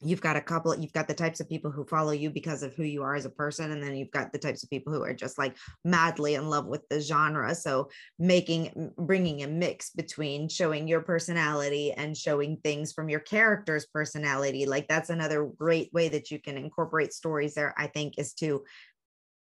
you've 0.00 0.20
got 0.20 0.36
a 0.36 0.40
couple 0.40 0.74
you've 0.78 0.92
got 0.92 1.08
the 1.08 1.14
types 1.14 1.40
of 1.40 1.48
people 1.48 1.70
who 1.70 1.84
follow 1.84 2.12
you 2.12 2.30
because 2.30 2.62
of 2.62 2.74
who 2.74 2.84
you 2.84 3.02
are 3.02 3.14
as 3.14 3.24
a 3.24 3.30
person 3.30 3.72
and 3.72 3.82
then 3.82 3.96
you've 3.96 4.10
got 4.10 4.32
the 4.32 4.38
types 4.38 4.62
of 4.62 4.70
people 4.70 4.92
who 4.92 5.02
are 5.02 5.14
just 5.14 5.38
like 5.38 5.56
madly 5.84 6.34
in 6.34 6.48
love 6.48 6.66
with 6.66 6.86
the 6.88 7.00
genre 7.00 7.54
so 7.54 7.88
making 8.18 8.92
bringing 8.96 9.42
a 9.42 9.48
mix 9.48 9.90
between 9.90 10.48
showing 10.48 10.86
your 10.86 11.00
personality 11.00 11.92
and 11.92 12.16
showing 12.16 12.56
things 12.58 12.92
from 12.92 13.08
your 13.08 13.20
character's 13.20 13.86
personality 13.86 14.66
like 14.66 14.86
that's 14.88 15.10
another 15.10 15.50
great 15.58 15.92
way 15.92 16.08
that 16.08 16.30
you 16.30 16.38
can 16.38 16.56
incorporate 16.56 17.12
stories 17.12 17.54
there 17.54 17.74
i 17.76 17.86
think 17.88 18.14
is 18.18 18.34
to 18.34 18.62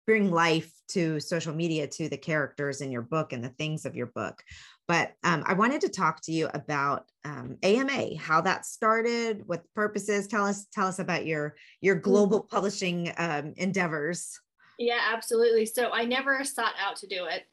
bring 0.08 0.32
life 0.32 0.72
to 0.88 1.20
social 1.20 1.54
media 1.54 1.86
to 1.86 2.10
the 2.10 2.18
characters 2.18 2.82
in 2.82 2.92
your 2.92 3.04
book 3.04 3.34
and 3.34 3.44
the 3.44 3.50
things 3.50 3.86
of 3.86 3.96
your 3.96 4.08
book 4.08 4.42
but 4.88 5.14
um, 5.24 5.44
I 5.46 5.54
wanted 5.54 5.82
to 5.82 5.90
talk 5.90 6.22
to 6.22 6.32
you 6.32 6.50
about 6.54 7.12
um, 7.26 7.58
AMA, 7.62 8.18
how 8.18 8.40
that 8.42 8.66
started, 8.66 9.44
what 9.46 9.64
the 9.64 9.70
purpose 9.76 10.08
is. 10.08 10.28
Tell 10.28 10.46
us, 10.46 10.66
tell 10.72 10.88
us 10.88 11.00
about 11.00 11.26
your 11.26 11.56
your 11.82 11.96
global 11.96 12.40
mm-hmm. 12.42 12.56
publishing 12.56 13.14
um, 13.18 13.54
endeavors. 13.58 14.40
Yeah, 14.80 15.00
absolutely. 15.12 15.66
So 15.66 15.92
I 15.92 16.06
never 16.06 16.44
sought 16.44 16.74
out 16.80 16.96
to 16.98 17.08
do 17.08 17.26
it. 17.26 17.44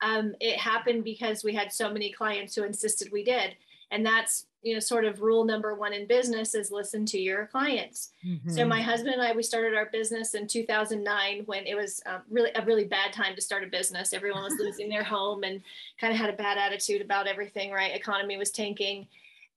Um, 0.00 0.34
it 0.40 0.58
happened 0.58 1.04
because 1.04 1.44
we 1.44 1.54
had 1.54 1.72
so 1.72 1.92
many 1.92 2.10
clients 2.10 2.54
who 2.54 2.62
insisted 2.64 3.10
we 3.12 3.22
did, 3.22 3.56
and 3.90 4.06
that's 4.06 4.46
you 4.62 4.74
know 4.74 4.80
sort 4.80 5.04
of 5.04 5.20
rule 5.20 5.44
number 5.44 5.74
one 5.74 5.92
in 5.92 6.06
business 6.06 6.54
is 6.54 6.70
listen 6.70 7.06
to 7.06 7.18
your 7.18 7.46
clients. 7.46 8.10
Mm-hmm. 8.26 8.50
so 8.50 8.66
my 8.66 8.80
husband 8.80 9.14
and 9.14 9.22
i 9.22 9.32
we 9.32 9.42
started 9.42 9.74
our 9.74 9.88
business 9.92 10.34
in 10.34 10.46
2009 10.46 11.42
when 11.46 11.66
it 11.66 11.76
was 11.76 12.00
um, 12.06 12.22
really 12.30 12.50
a 12.54 12.64
really 12.64 12.84
bad 12.84 13.12
time 13.12 13.34
to 13.36 13.40
start 13.42 13.64
a 13.64 13.68
business. 13.68 14.12
Everyone 14.12 14.42
was 14.42 14.54
losing 14.58 14.88
their 14.88 15.04
home 15.04 15.44
and 15.44 15.62
kind 16.00 16.12
of 16.12 16.18
had 16.18 16.30
a 16.30 16.36
bad 16.36 16.58
attitude 16.58 17.02
about 17.02 17.26
everything 17.26 17.70
right? 17.70 17.94
Economy 17.94 18.36
was 18.36 18.50
tanking. 18.50 19.06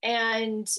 And 0.03 0.69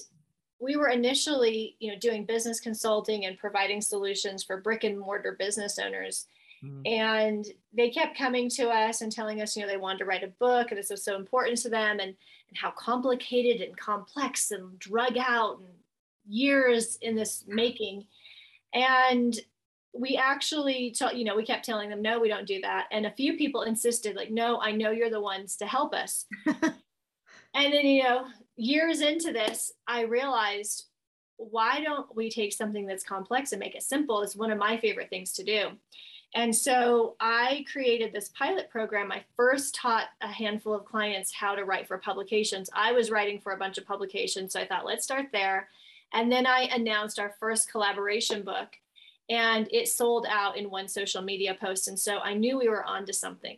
we 0.59 0.77
were 0.77 0.89
initially 0.89 1.75
you 1.79 1.91
know 1.91 1.99
doing 1.99 2.25
business 2.25 2.59
consulting 2.59 3.25
and 3.25 3.37
providing 3.37 3.81
solutions 3.81 4.43
for 4.43 4.57
brick 4.57 4.83
and 4.83 4.97
mortar 4.97 5.35
business 5.37 5.77
owners 5.77 6.27
mm. 6.63 6.87
and 6.87 7.45
they 7.73 7.89
kept 7.89 8.17
coming 8.17 8.49
to 8.49 8.69
us 8.69 9.01
and 9.01 9.11
telling 9.11 9.41
us 9.41 9.55
you 9.55 9.61
know 9.61 9.67
they 9.67 9.77
wanted 9.77 9.99
to 9.99 10.05
write 10.05 10.23
a 10.23 10.27
book 10.39 10.71
and 10.71 10.77
this 10.77 10.89
was 10.89 11.03
so 11.03 11.15
important 11.15 11.57
to 11.59 11.69
them 11.69 11.99
and 11.99 12.15
and 12.53 12.57
how 12.57 12.71
complicated 12.71 13.61
and 13.61 13.75
complex 13.77 14.51
and 14.51 14.77
drug 14.77 15.17
out 15.17 15.59
and 15.59 15.67
years 16.27 16.97
in 17.01 17.15
this 17.15 17.43
making. 17.47 18.05
And 18.73 19.35
we 19.93 20.17
actually 20.17 20.91
told 20.91 21.13
you 21.13 21.23
know 21.23 21.35
we 21.35 21.45
kept 21.45 21.65
telling 21.65 21.89
them 21.89 22.01
no 22.01 22.19
we 22.19 22.27
don't 22.27 22.47
do 22.47 22.61
that. 22.61 22.87
And 22.91 23.05
a 23.05 23.11
few 23.11 23.37
people 23.37 23.63
insisted 23.63 24.15
like 24.15 24.31
no 24.31 24.59
i 24.61 24.71
know 24.71 24.91
you're 24.91 25.09
the 25.09 25.21
ones 25.21 25.57
to 25.57 25.65
help 25.65 25.93
us. 25.93 26.25
And 27.55 27.71
then 27.71 27.85
you 27.85 28.03
know 28.03 28.25
years 28.55 29.01
into 29.01 29.31
this 29.31 29.71
i 29.87 30.01
realized 30.01 30.85
why 31.37 31.81
don't 31.81 32.15
we 32.15 32.29
take 32.29 32.53
something 32.53 32.85
that's 32.85 33.03
complex 33.03 33.51
and 33.51 33.59
make 33.59 33.75
it 33.75 33.83
simple 33.83 34.21
is 34.21 34.35
one 34.35 34.51
of 34.51 34.57
my 34.57 34.77
favorite 34.77 35.09
things 35.09 35.33
to 35.33 35.43
do 35.43 35.69
and 36.35 36.55
so 36.55 37.15
I 37.19 37.65
created 37.71 38.11
this 38.11 38.29
pilot 38.29 38.69
program. 38.69 39.11
I 39.11 39.23
first 39.35 39.75
taught 39.75 40.07
a 40.21 40.27
handful 40.27 40.73
of 40.73 40.85
clients 40.85 41.31
how 41.31 41.53
to 41.53 41.63
write 41.63 41.87
for 41.87 41.97
publications. 41.99 42.69
I 42.73 42.91
was 42.91 43.11
writing 43.11 43.39
for 43.39 43.53
a 43.53 43.57
bunch 43.57 43.77
of 43.77 43.85
publications. 43.85 44.53
So 44.53 44.59
I 44.59 44.65
thought, 44.65 44.85
let's 44.85 45.03
start 45.03 45.27
there. 45.31 45.69
And 46.13 46.31
then 46.31 46.47
I 46.47 46.69
announced 46.73 47.19
our 47.19 47.35
first 47.39 47.71
collaboration 47.71 48.43
book, 48.43 48.69
and 49.29 49.67
it 49.71 49.87
sold 49.87 50.25
out 50.29 50.57
in 50.57 50.69
one 50.69 50.87
social 50.87 51.21
media 51.21 51.55
post. 51.59 51.87
And 51.87 51.99
so 51.99 52.19
I 52.19 52.33
knew 52.33 52.57
we 52.57 52.69
were 52.69 52.85
onto 52.85 53.13
something. 53.13 53.57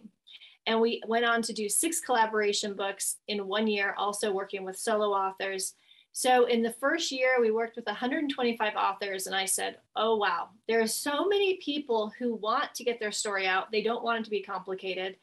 And 0.68 0.82
we 0.82 1.02
went 1.08 1.26
on 1.26 1.42
to 1.44 1.54
do 1.54 1.70
six 1.70 2.00
collaboration 2.00 2.74
books 2.74 3.18
in 3.28 3.48
one 3.48 3.68
year, 3.68 3.94
also 3.98 4.32
working 4.32 4.64
with 4.64 4.78
solo 4.78 5.12
authors. 5.12 5.74
So 6.18 6.46
in 6.46 6.64
the 6.64 6.72
first 6.72 7.12
year, 7.12 7.42
we 7.42 7.52
worked 7.52 7.76
with 7.76 7.88
125 7.88 8.76
authors, 8.78 9.28
and 9.28 9.36
I 9.36 9.44
said, 9.44 9.80
Oh, 9.98 10.16
wow, 10.16 10.48
there 10.66 10.80
are 10.80 10.88
so 10.88 11.28
many 11.28 11.58
people 11.58 12.10
who 12.18 12.36
want 12.36 12.74
to 12.76 12.86
get 12.86 13.02
their 13.02 13.12
story 13.12 13.46
out. 13.46 13.70
They 13.70 13.82
don't 13.82 14.02
want 14.02 14.22
it 14.22 14.24
to 14.24 14.30
be 14.30 14.42
complicated. 14.42 15.18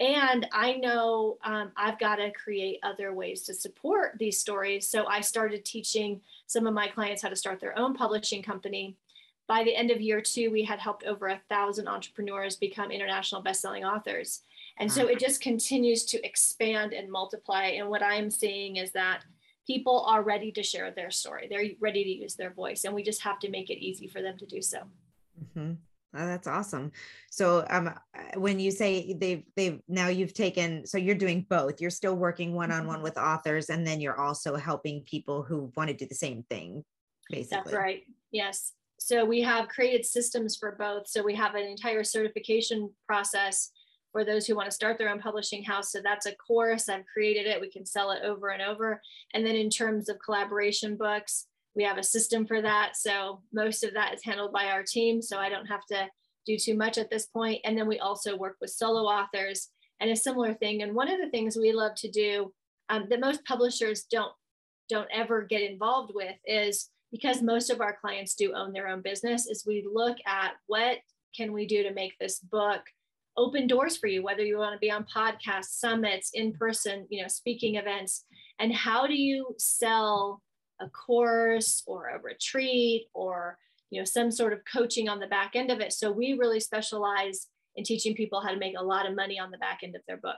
And 0.00 0.48
I 0.50 0.72
know 0.72 1.38
um, 1.44 1.70
I've 1.76 2.00
got 2.00 2.16
to 2.16 2.32
create 2.32 2.80
other 2.82 3.12
ways 3.12 3.42
to 3.42 3.54
support 3.54 4.16
these 4.18 4.40
stories. 4.40 4.88
So 4.88 5.06
I 5.06 5.20
started 5.20 5.64
teaching 5.64 6.20
some 6.48 6.66
of 6.66 6.74
my 6.74 6.88
clients 6.88 7.22
how 7.22 7.28
to 7.28 7.36
start 7.36 7.60
their 7.60 7.78
own 7.78 7.94
publishing 7.94 8.42
company. 8.42 8.96
By 9.46 9.62
the 9.62 9.76
end 9.76 9.92
of 9.92 10.00
year 10.00 10.20
two, 10.20 10.50
we 10.50 10.64
had 10.64 10.80
helped 10.80 11.04
over 11.04 11.28
a 11.28 11.40
thousand 11.48 11.86
entrepreneurs 11.86 12.56
become 12.56 12.90
international 12.90 13.44
bestselling 13.44 13.88
authors. 13.88 14.40
And 14.78 14.90
so 14.90 15.06
it 15.06 15.20
just 15.20 15.40
continues 15.40 16.04
to 16.06 16.26
expand 16.26 16.92
and 16.92 17.08
multiply. 17.08 17.66
And 17.66 17.88
what 17.88 18.02
I'm 18.02 18.32
seeing 18.32 18.76
is 18.76 18.90
that 18.92 19.22
people 19.66 20.04
are 20.08 20.22
ready 20.22 20.52
to 20.52 20.62
share 20.62 20.90
their 20.90 21.10
story. 21.10 21.46
They're 21.48 21.70
ready 21.80 22.04
to 22.04 22.10
use 22.10 22.34
their 22.34 22.52
voice, 22.52 22.84
and 22.84 22.94
we 22.94 23.02
just 23.02 23.22
have 23.22 23.38
to 23.40 23.50
make 23.50 23.70
it 23.70 23.84
easy 23.84 24.08
for 24.08 24.22
them 24.22 24.36
to 24.38 24.46
do 24.46 24.60
so. 24.60 24.78
Mm-hmm. 25.42 25.72
Oh, 26.16 26.26
that's 26.26 26.46
awesome. 26.46 26.92
So, 27.30 27.66
um, 27.70 27.92
when 28.36 28.60
you 28.60 28.70
say 28.70 29.14
they've 29.14 29.42
they've 29.56 29.80
now 29.88 30.08
you've 30.08 30.34
taken, 30.34 30.86
so 30.86 30.96
you're 30.96 31.16
doing 31.16 31.44
both. 31.48 31.80
You're 31.80 31.90
still 31.90 32.14
working 32.14 32.54
one 32.54 32.70
on 32.70 32.86
one 32.86 33.02
with 33.02 33.18
authors, 33.18 33.68
and 33.70 33.86
then 33.86 34.00
you're 34.00 34.20
also 34.20 34.54
helping 34.54 35.02
people 35.02 35.42
who 35.42 35.72
want 35.76 35.90
to 35.90 35.96
do 35.96 36.06
the 36.06 36.14
same 36.14 36.44
thing. 36.48 36.84
Basically, 37.30 37.56
that's 37.56 37.72
right. 37.72 38.02
Yes. 38.30 38.72
So 38.98 39.24
we 39.24 39.42
have 39.42 39.68
created 39.68 40.06
systems 40.06 40.56
for 40.56 40.76
both. 40.78 41.08
So 41.08 41.22
we 41.22 41.34
have 41.34 41.56
an 41.56 41.66
entire 41.66 42.04
certification 42.04 42.90
process 43.06 43.70
for 44.14 44.24
those 44.24 44.46
who 44.46 44.54
want 44.54 44.66
to 44.66 44.74
start 44.74 44.96
their 44.96 45.08
own 45.08 45.18
publishing 45.18 45.64
house. 45.64 45.90
So 45.90 45.98
that's 46.00 46.26
a 46.26 46.36
course. 46.36 46.88
I've 46.88 47.04
created 47.12 47.46
it. 47.46 47.60
We 47.60 47.68
can 47.68 47.84
sell 47.84 48.12
it 48.12 48.22
over 48.22 48.50
and 48.50 48.62
over. 48.62 49.02
And 49.34 49.44
then 49.44 49.56
in 49.56 49.68
terms 49.68 50.08
of 50.08 50.20
collaboration 50.24 50.96
books, 50.96 51.48
we 51.74 51.82
have 51.82 51.98
a 51.98 52.04
system 52.04 52.46
for 52.46 52.62
that. 52.62 52.96
So 52.96 53.42
most 53.52 53.82
of 53.82 53.92
that 53.94 54.14
is 54.14 54.22
handled 54.22 54.52
by 54.52 54.66
our 54.66 54.84
team. 54.84 55.20
So 55.20 55.38
I 55.38 55.48
don't 55.48 55.66
have 55.66 55.84
to 55.86 56.06
do 56.46 56.56
too 56.56 56.76
much 56.76 56.96
at 56.96 57.10
this 57.10 57.26
point. 57.26 57.60
And 57.64 57.76
then 57.76 57.88
we 57.88 57.98
also 57.98 58.36
work 58.36 58.54
with 58.60 58.70
solo 58.70 59.02
authors 59.02 59.70
and 59.98 60.12
a 60.12 60.16
similar 60.16 60.54
thing. 60.54 60.82
And 60.82 60.94
one 60.94 61.10
of 61.10 61.18
the 61.20 61.30
things 61.30 61.56
we 61.56 61.72
love 61.72 61.96
to 61.96 62.08
do 62.08 62.52
um, 62.90 63.06
that 63.10 63.20
most 63.20 63.44
publishers 63.44 64.04
don't 64.10 64.32
don't 64.88 65.08
ever 65.12 65.42
get 65.42 65.62
involved 65.62 66.12
with 66.14 66.36
is 66.46 66.90
because 67.10 67.42
most 67.42 67.70
of 67.70 67.80
our 67.80 67.96
clients 68.00 68.34
do 68.34 68.52
own 68.52 68.72
their 68.72 68.86
own 68.86 69.00
business 69.00 69.46
is 69.46 69.64
we 69.66 69.84
look 69.90 70.18
at 70.26 70.52
what 70.66 70.98
can 71.34 71.52
we 71.52 71.66
do 71.66 71.82
to 71.82 71.94
make 71.94 72.12
this 72.20 72.38
book 72.38 72.82
open 73.36 73.66
doors 73.66 73.96
for 73.96 74.06
you 74.06 74.22
whether 74.22 74.44
you 74.44 74.58
want 74.58 74.72
to 74.72 74.78
be 74.78 74.90
on 74.90 75.04
podcasts 75.04 75.78
summits 75.78 76.30
in 76.34 76.52
person 76.52 77.06
you 77.10 77.22
know 77.22 77.28
speaking 77.28 77.76
events. 77.76 78.24
And 78.58 78.72
how 78.72 79.06
do 79.06 79.14
you 79.14 79.54
sell 79.58 80.42
a 80.80 80.88
course 80.88 81.82
or 81.86 82.08
a 82.08 82.20
retreat 82.20 83.06
or 83.14 83.58
you 83.90 84.00
know 84.00 84.04
some 84.04 84.30
sort 84.30 84.52
of 84.52 84.60
coaching 84.70 85.08
on 85.08 85.20
the 85.20 85.26
back 85.26 85.52
end 85.54 85.70
of 85.70 85.80
it? 85.80 85.92
So 85.92 86.10
we 86.10 86.34
really 86.34 86.60
specialize 86.60 87.48
in 87.76 87.84
teaching 87.84 88.14
people 88.14 88.40
how 88.40 88.50
to 88.50 88.58
make 88.58 88.74
a 88.78 88.84
lot 88.84 89.08
of 89.08 89.16
money 89.16 89.38
on 89.38 89.50
the 89.50 89.58
back 89.58 89.80
end 89.82 89.96
of 89.96 90.02
their 90.06 90.18
book. 90.18 90.36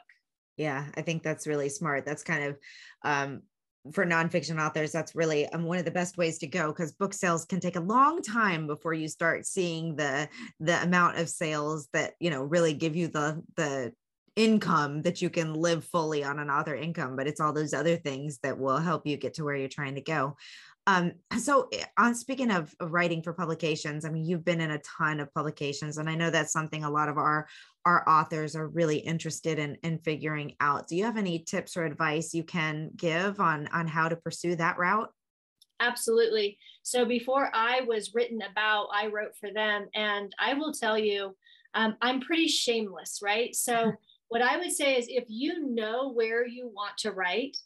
Yeah 0.56 0.86
i 0.96 1.02
think 1.02 1.22
that's 1.22 1.46
really 1.46 1.68
smart. 1.68 2.06
That's 2.06 2.22
kind 2.22 2.44
of 2.44 2.56
um, 3.02 3.42
for 3.92 4.04
nonfiction 4.04 4.60
authors, 4.60 4.92
that's 4.92 5.14
really 5.14 5.46
um, 5.48 5.64
one 5.64 5.78
of 5.78 5.84
the 5.84 5.90
best 5.90 6.16
ways 6.16 6.38
to 6.38 6.46
go 6.46 6.68
because 6.68 6.92
book 6.92 7.14
sales 7.14 7.44
can 7.44 7.60
take 7.60 7.76
a 7.76 7.80
long 7.80 8.22
time 8.22 8.66
before 8.66 8.94
you 8.94 9.08
start 9.08 9.46
seeing 9.46 9.96
the 9.96 10.28
the 10.60 10.82
amount 10.82 11.18
of 11.18 11.28
sales 11.28 11.88
that 11.92 12.14
you 12.20 12.30
know 12.30 12.42
really 12.42 12.74
give 12.74 12.96
you 12.96 13.08
the 13.08 13.42
the 13.56 13.92
income 14.36 15.00
that 15.00 15.22
you 15.22 15.30
can 15.30 15.54
live 15.54 15.82
fully 15.84 16.22
on 16.22 16.38
an 16.38 16.50
author 16.50 16.74
income 16.74 17.16
but 17.16 17.26
it's 17.26 17.40
all 17.40 17.54
those 17.54 17.72
other 17.72 17.96
things 17.96 18.38
that 18.42 18.58
will 18.58 18.76
help 18.76 19.06
you 19.06 19.16
get 19.16 19.32
to 19.32 19.42
where 19.42 19.56
you're 19.56 19.66
trying 19.66 19.94
to 19.94 20.02
go 20.02 20.36
um, 20.86 21.12
so 21.38 21.68
eh, 21.72 21.84
on 21.98 22.14
speaking 22.14 22.50
of, 22.50 22.74
of, 22.78 22.92
writing 22.92 23.22
for 23.22 23.32
publications, 23.32 24.04
I 24.04 24.10
mean, 24.10 24.24
you've 24.24 24.44
been 24.44 24.60
in 24.60 24.70
a 24.70 24.78
ton 24.78 25.18
of 25.18 25.32
publications, 25.34 25.98
and 25.98 26.08
I 26.08 26.14
know 26.14 26.30
that's 26.30 26.52
something 26.52 26.84
a 26.84 26.90
lot 26.90 27.08
of 27.08 27.18
our 27.18 27.48
our 27.84 28.08
authors 28.08 28.56
are 28.56 28.68
really 28.68 28.98
interested 28.98 29.58
in 29.58 29.76
in 29.82 29.98
figuring 29.98 30.54
out. 30.60 30.86
Do 30.86 30.96
you 30.96 31.04
have 31.04 31.16
any 31.16 31.40
tips 31.40 31.76
or 31.76 31.84
advice 31.84 32.34
you 32.34 32.44
can 32.44 32.90
give 32.96 33.40
on 33.40 33.66
on 33.68 33.88
how 33.88 34.08
to 34.08 34.16
pursue 34.16 34.54
that 34.56 34.78
route? 34.78 35.10
Absolutely. 35.80 36.56
So 36.82 37.04
before 37.04 37.50
I 37.52 37.82
was 37.82 38.14
written 38.14 38.40
about, 38.42 38.88
I 38.92 39.08
wrote 39.08 39.36
for 39.38 39.52
them, 39.52 39.88
and 39.94 40.32
I 40.38 40.54
will 40.54 40.72
tell 40.72 40.96
you, 40.96 41.36
um, 41.74 41.96
I'm 42.00 42.20
pretty 42.20 42.48
shameless, 42.48 43.20
right? 43.22 43.54
So 43.54 43.92
what 44.28 44.40
I 44.40 44.56
would 44.56 44.72
say 44.72 44.96
is, 44.96 45.06
if 45.08 45.24
you 45.26 45.68
know 45.68 46.12
where 46.12 46.46
you 46.46 46.70
want 46.72 46.96
to 46.98 47.10
write 47.10 47.56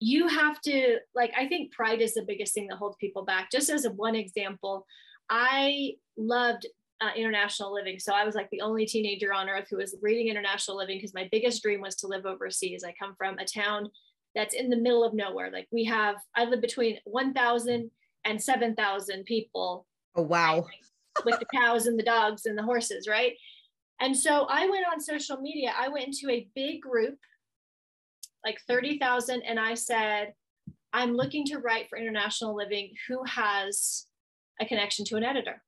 you 0.00 0.28
have 0.28 0.60
to 0.60 0.98
like 1.14 1.32
i 1.36 1.46
think 1.46 1.72
pride 1.72 2.00
is 2.00 2.14
the 2.14 2.24
biggest 2.26 2.54
thing 2.54 2.68
that 2.68 2.76
holds 2.76 2.96
people 3.00 3.24
back. 3.24 3.50
Just 3.50 3.70
as 3.70 3.84
a 3.84 3.90
one 3.90 4.14
example 4.14 4.86
i 5.30 5.92
loved 6.16 6.66
uh, 7.00 7.10
international 7.16 7.72
living. 7.72 7.98
So 7.98 8.12
i 8.12 8.24
was 8.24 8.34
like 8.34 8.48
the 8.50 8.60
only 8.60 8.86
teenager 8.86 9.32
on 9.32 9.48
earth 9.48 9.68
who 9.70 9.78
was 9.78 9.96
reading 10.00 10.28
international 10.28 10.76
living 10.76 10.98
because 10.98 11.14
my 11.14 11.28
biggest 11.30 11.62
dream 11.62 11.80
was 11.80 11.96
to 11.96 12.06
live 12.06 12.26
overseas. 12.26 12.84
I 12.84 12.94
come 12.98 13.14
from 13.16 13.38
a 13.38 13.44
town 13.44 13.88
that's 14.34 14.54
in 14.54 14.68
the 14.68 14.76
middle 14.76 15.04
of 15.04 15.14
nowhere. 15.14 15.50
Like 15.50 15.68
we 15.72 15.84
have 15.84 16.16
i 16.36 16.44
live 16.44 16.60
between 16.60 16.98
1000 17.04 17.90
and 18.24 18.42
7000 18.42 19.24
people 19.24 19.86
oh 20.16 20.22
wow. 20.22 20.66
with 21.24 21.38
the 21.40 21.46
cows 21.52 21.86
and 21.86 21.98
the 21.98 22.04
dogs 22.04 22.46
and 22.46 22.56
the 22.56 22.62
horses 22.62 23.08
right? 23.08 23.32
And 24.00 24.16
so 24.16 24.46
i 24.48 24.68
went 24.68 24.86
on 24.92 25.00
social 25.00 25.38
media. 25.40 25.72
I 25.76 25.88
went 25.88 26.06
into 26.06 26.30
a 26.30 26.48
big 26.54 26.82
group 26.82 27.18
like 28.44 28.58
30,000 28.66 29.42
and 29.42 29.58
I 29.58 29.74
said, 29.74 30.34
I'm 30.92 31.14
looking 31.14 31.44
to 31.46 31.58
write 31.58 31.88
for 31.88 31.98
international 31.98 32.56
living 32.56 32.92
who 33.08 33.22
has 33.24 34.06
a 34.60 34.66
connection 34.66 35.04
to 35.06 35.16
an 35.16 35.24
editor. 35.24 35.62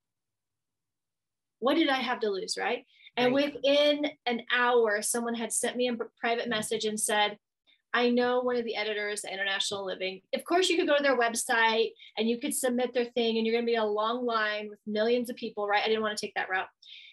What 1.58 1.74
did 1.74 1.88
I 1.88 1.98
have 1.98 2.20
to 2.20 2.30
lose, 2.30 2.56
right? 2.58 2.84
And 3.16 3.34
right. 3.34 3.52
within 3.52 4.06
an 4.26 4.42
hour, 4.54 5.02
someone 5.02 5.34
had 5.34 5.52
sent 5.52 5.76
me 5.76 5.88
a 5.88 5.96
private 6.18 6.48
message 6.48 6.84
and 6.84 6.98
said, 6.98 7.36
I 7.92 8.08
know 8.08 8.40
one 8.40 8.56
of 8.56 8.64
the 8.64 8.76
editors 8.76 9.24
at 9.24 9.32
International 9.32 9.84
Living. 9.84 10.20
Of 10.34 10.44
course, 10.44 10.68
you 10.68 10.76
could 10.76 10.86
go 10.86 10.96
to 10.96 11.02
their 11.02 11.18
website 11.18 11.90
and 12.16 12.28
you 12.28 12.38
could 12.38 12.54
submit 12.54 12.94
their 12.94 13.06
thing, 13.06 13.36
and 13.36 13.46
you're 13.46 13.54
going 13.54 13.66
to 13.66 13.70
be 13.70 13.76
a 13.76 13.84
long 13.84 14.24
line 14.24 14.68
with 14.70 14.78
millions 14.86 15.28
of 15.28 15.36
people, 15.36 15.66
right? 15.66 15.82
I 15.82 15.88
didn't 15.88 16.02
want 16.02 16.16
to 16.16 16.24
take 16.24 16.34
that 16.34 16.48
route. 16.48 16.68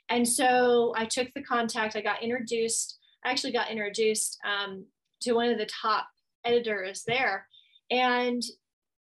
And 0.09 0.27
so 0.27 0.93
I 0.95 1.05
took 1.05 1.27
the 1.33 1.43
contact, 1.43 1.95
I 1.95 2.01
got 2.01 2.23
introduced. 2.23 2.99
I 3.25 3.31
actually 3.31 3.53
got 3.53 3.71
introduced 3.71 4.39
um, 4.45 4.85
to 5.21 5.33
one 5.33 5.49
of 5.49 5.57
the 5.57 5.65
top 5.65 6.07
editors 6.45 7.03
there. 7.05 7.47
And 7.89 8.41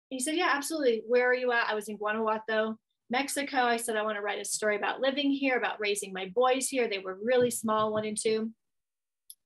he 0.08 0.20
said, 0.20 0.36
Yeah, 0.36 0.50
absolutely. 0.52 1.02
Where 1.06 1.28
are 1.30 1.34
you 1.34 1.52
at? 1.52 1.68
I 1.68 1.74
was 1.74 1.88
in 1.88 1.96
Guanajuato, 1.96 2.76
Mexico. 3.10 3.58
I 3.58 3.76
said, 3.76 3.96
I 3.96 4.02
want 4.02 4.16
to 4.16 4.22
write 4.22 4.40
a 4.40 4.44
story 4.44 4.76
about 4.76 5.00
living 5.00 5.30
here, 5.30 5.56
about 5.56 5.80
raising 5.80 6.12
my 6.12 6.30
boys 6.34 6.68
here. 6.68 6.88
They 6.88 6.98
were 6.98 7.18
really 7.22 7.50
small, 7.50 7.92
one 7.92 8.04
and 8.04 8.16
two. 8.20 8.50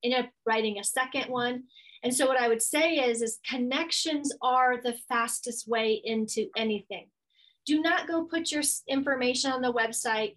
Ended 0.02 0.26
up 0.26 0.30
writing 0.46 0.78
a 0.78 0.84
second 0.84 1.30
one. 1.30 1.64
And 2.02 2.14
so 2.14 2.26
what 2.26 2.38
I 2.38 2.48
would 2.48 2.60
say 2.60 2.96
is, 2.96 3.22
is 3.22 3.40
connections 3.48 4.30
are 4.42 4.80
the 4.80 4.94
fastest 5.08 5.66
way 5.66 6.02
into 6.04 6.48
anything. 6.54 7.08
Do 7.66 7.80
not 7.80 8.06
go 8.06 8.24
put 8.24 8.52
your 8.52 8.62
information 8.88 9.50
on 9.50 9.62
the 9.62 9.72
website. 9.72 10.36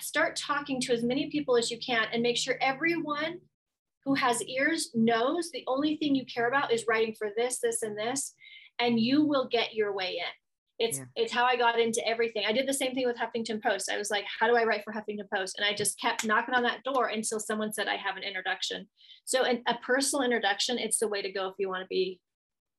Start 0.00 0.34
talking 0.34 0.80
to 0.80 0.94
as 0.94 1.04
many 1.04 1.30
people 1.30 1.58
as 1.58 1.70
you 1.70 1.78
can 1.78 2.06
and 2.10 2.22
make 2.22 2.38
sure 2.38 2.56
everyone 2.60 3.38
who 4.04 4.14
has 4.14 4.42
ears 4.42 4.90
knows 4.94 5.50
the 5.50 5.64
only 5.66 5.96
thing 5.96 6.14
you 6.14 6.26
care 6.26 6.48
about 6.48 6.72
is 6.72 6.84
writing 6.88 7.14
for 7.18 7.30
this, 7.36 7.58
this, 7.60 7.82
and 7.82 7.96
this, 7.96 8.34
and 8.78 9.00
you 9.00 9.24
will 9.24 9.48
get 9.48 9.74
your 9.74 9.94
way 9.94 10.18
in. 10.18 10.32
It's 10.78 10.98
yeah. 10.98 11.04
it's 11.14 11.32
how 11.32 11.44
I 11.44 11.56
got 11.56 11.78
into 11.78 12.06
everything. 12.06 12.44
I 12.46 12.52
did 12.52 12.66
the 12.66 12.74
same 12.74 12.94
thing 12.94 13.06
with 13.06 13.16
Huffington 13.16 13.62
Post. 13.62 13.90
I 13.90 13.96
was 13.96 14.10
like, 14.10 14.24
how 14.40 14.48
do 14.48 14.56
I 14.56 14.64
write 14.64 14.82
for 14.82 14.92
Huffington 14.92 15.30
Post? 15.32 15.56
And 15.56 15.64
I 15.64 15.72
just 15.72 16.00
kept 16.00 16.24
knocking 16.24 16.54
on 16.54 16.64
that 16.64 16.82
door 16.82 17.06
until 17.06 17.38
someone 17.38 17.72
said 17.72 17.86
I 17.86 17.96
have 17.96 18.16
an 18.16 18.24
introduction. 18.24 18.88
So 19.24 19.44
an, 19.44 19.62
a 19.68 19.74
personal 19.74 20.24
introduction, 20.24 20.78
it's 20.78 20.98
the 20.98 21.08
way 21.08 21.22
to 21.22 21.30
go 21.30 21.46
if 21.46 21.54
you 21.58 21.68
want 21.68 21.82
to 21.82 21.88
be 21.88 22.20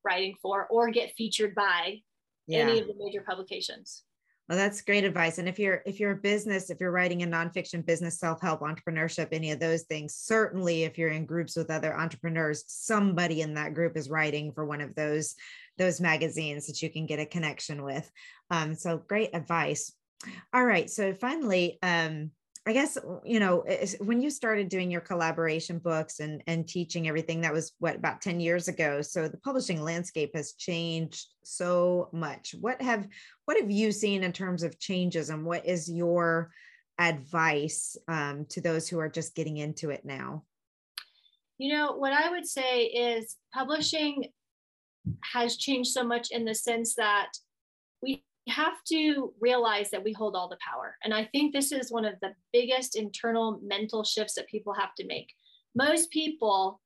writing 0.03 0.35
for 0.41 0.67
or 0.69 0.91
get 0.91 1.13
featured 1.17 1.55
by 1.55 2.01
yeah. 2.47 2.59
any 2.59 2.79
of 2.79 2.87
the 2.87 2.95
major 2.97 3.21
publications. 3.21 4.03
Well, 4.47 4.57
that's 4.59 4.81
great 4.81 5.03
advice. 5.03 5.39
And 5.39 5.49
if 5.49 5.57
you're 5.57 5.81
if 5.87 5.99
you're 5.99 6.11
a 6.11 6.17
business, 6.17 6.69
if 6.69 6.79
you're 6.79 6.91
writing 6.91 7.23
a 7.23 7.27
nonfiction 7.27 7.83
business, 7.83 8.19
self-help, 8.19 8.61
entrepreneurship, 8.61 9.29
any 9.31 9.49
of 9.51 9.59
those 9.59 9.83
things, 9.83 10.15
certainly 10.15 10.83
if 10.83 10.99
you're 10.99 11.09
in 11.09 11.25
groups 11.25 11.55
with 11.55 11.71
other 11.71 11.97
entrepreneurs, 11.97 12.63
somebody 12.67 13.41
in 13.41 13.55
that 13.55 13.73
group 13.73 13.97
is 13.97 14.09
writing 14.09 14.51
for 14.51 14.65
one 14.65 14.81
of 14.81 14.93
those 14.93 15.35
those 15.77 15.99
magazines 15.99 16.67
that 16.67 16.81
you 16.81 16.91
can 16.91 17.07
get 17.07 17.19
a 17.19 17.25
connection 17.25 17.83
with. 17.83 18.09
Um, 18.51 18.75
so 18.75 18.97
great 19.07 19.31
advice. 19.33 19.91
All 20.53 20.63
right. 20.63 20.89
So 20.89 21.13
finally, 21.13 21.79
um, 21.81 22.31
I 22.67 22.73
guess 22.73 22.97
you 23.23 23.39
know 23.39 23.63
when 23.99 24.21
you 24.21 24.31
started 24.31 24.69
doing 24.69 24.89
your 24.89 25.01
collaboration 25.01 25.77
books 25.77 26.19
and 26.19 26.41
and 26.47 26.67
teaching 26.67 27.07
everything 27.07 27.41
that 27.41 27.53
was 27.53 27.73
what 27.77 27.95
about 27.95 28.21
10 28.21 28.39
years 28.39 28.67
ago 28.67 29.03
so 29.03 29.27
the 29.27 29.37
publishing 29.37 29.83
landscape 29.83 30.31
has 30.33 30.53
changed 30.53 31.27
so 31.43 32.09
much. 32.11 32.55
What 32.59 32.81
have 32.81 33.07
what 33.45 33.59
have 33.59 33.69
you 33.69 33.91
seen 33.91 34.23
in 34.23 34.33
terms 34.33 34.63
of 34.63 34.79
changes 34.79 35.29
and 35.29 35.45
what 35.45 35.65
is 35.65 35.89
your 35.89 36.51
advice 36.99 37.97
um, 38.07 38.45
to 38.49 38.61
those 38.61 38.87
who 38.87 38.99
are 38.99 39.09
just 39.09 39.35
getting 39.35 39.57
into 39.57 39.89
it 39.91 40.03
now? 40.05 40.43
You 41.57 41.73
know 41.73 41.93
what 41.93 42.13
I 42.13 42.31
would 42.31 42.47
say 42.47 42.85
is 42.85 43.37
publishing 43.53 44.25
has 45.33 45.57
changed 45.57 45.91
so 45.91 46.03
much 46.03 46.31
in 46.31 46.45
the 46.45 46.55
sense 46.55 46.95
that 46.95 47.29
have 48.47 48.83
to 48.87 49.33
realize 49.39 49.89
that 49.89 50.03
we 50.03 50.13
hold 50.13 50.35
all 50.35 50.47
the 50.47 50.57
power. 50.57 50.97
And 51.03 51.13
I 51.13 51.25
think 51.25 51.53
this 51.53 51.71
is 51.71 51.91
one 51.91 52.05
of 52.05 52.15
the 52.21 52.33
biggest 52.53 52.95
internal 52.95 53.59
mental 53.63 54.03
shifts 54.03 54.35
that 54.35 54.47
people 54.47 54.73
have 54.73 54.93
to 54.95 55.05
make. 55.05 55.33
Most 55.73 56.11
people 56.11 56.81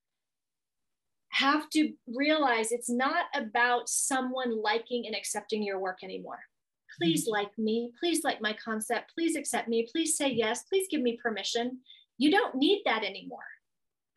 have 1.29 1.69
to 1.69 1.93
realize 2.07 2.71
it's 2.71 2.89
not 2.89 3.25
about 3.35 3.89
someone 3.89 4.61
liking 4.61 5.05
and 5.05 5.15
accepting 5.15 5.61
your 5.61 5.79
work 5.79 5.99
anymore. 6.03 6.39
Please 6.99 7.23
mm-hmm. 7.23 7.33
like 7.33 7.57
me. 7.57 7.91
Please 7.99 8.23
like 8.23 8.41
my 8.41 8.53
concept. 8.53 9.11
Please 9.13 9.35
accept 9.35 9.67
me. 9.67 9.87
Please 9.91 10.17
say 10.17 10.29
yes. 10.29 10.63
Please 10.63 10.87
give 10.89 11.01
me 11.01 11.19
permission. 11.21 11.79
You 12.17 12.31
don't 12.31 12.55
need 12.55 12.81
that 12.85 13.03
anymore, 13.03 13.39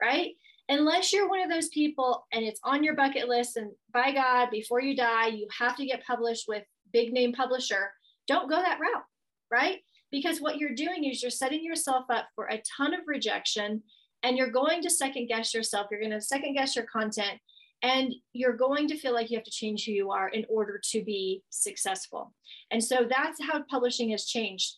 right? 0.01 0.31
Unless 0.69 1.13
you're 1.13 1.29
one 1.29 1.43
of 1.43 1.51
those 1.51 1.69
people 1.69 2.27
and 2.33 2.45
it's 2.45 2.61
on 2.65 2.83
your 2.83 2.95
bucket 2.95 3.29
list, 3.29 3.57
and 3.57 3.73
by 3.93 4.13
God, 4.13 4.49
before 4.51 4.81
you 4.81 4.97
die, 4.97 5.27
you 5.27 5.47
have 5.59 5.77
to 5.77 5.87
get 5.87 6.07
published 6.07 6.47
with 6.49 6.65
big 6.93 7.13
name 7.13 7.33
publisher, 7.33 7.93
don't 8.27 8.49
go 8.49 8.57
that 8.57 8.81
route, 8.81 9.05
right? 9.51 9.81
Because 10.11 10.41
what 10.41 10.59
you're 10.59 10.75
doing 10.75 11.05
is 11.05 11.23
you're 11.23 11.31
setting 11.31 11.65
yourself 11.65 12.05
up 12.11 12.29
for 12.35 12.47
a 12.47 12.63
ton 12.77 12.95
of 12.95 13.01
rejection 13.07 13.83
and 14.23 14.37
you're 14.37 14.51
going 14.51 14.83
to 14.83 14.91
second 14.91 15.27
guess 15.27 15.55
yourself. 15.55 15.89
You're 15.91 16.01
going 16.01 16.13
to 16.13 16.21
second 16.21 16.55
guess 16.55 16.77
your 16.77 16.87
content 16.87 17.41
and 17.83 18.15
you're 18.33 18.57
going 18.57 18.87
to 18.89 18.97
feel 18.97 19.13
like 19.13 19.31
you 19.31 19.37
have 19.37 19.45
to 19.45 19.51
change 19.51 19.85
who 19.85 19.93
you 19.93 20.11
are 20.11 20.29
in 20.29 20.45
order 20.49 20.81
to 20.91 21.03
be 21.03 21.43
successful. 21.51 22.33
And 22.71 22.83
so 22.83 23.07
that's 23.09 23.43
how 23.43 23.63
publishing 23.69 24.11
has 24.11 24.27
changed. 24.27 24.77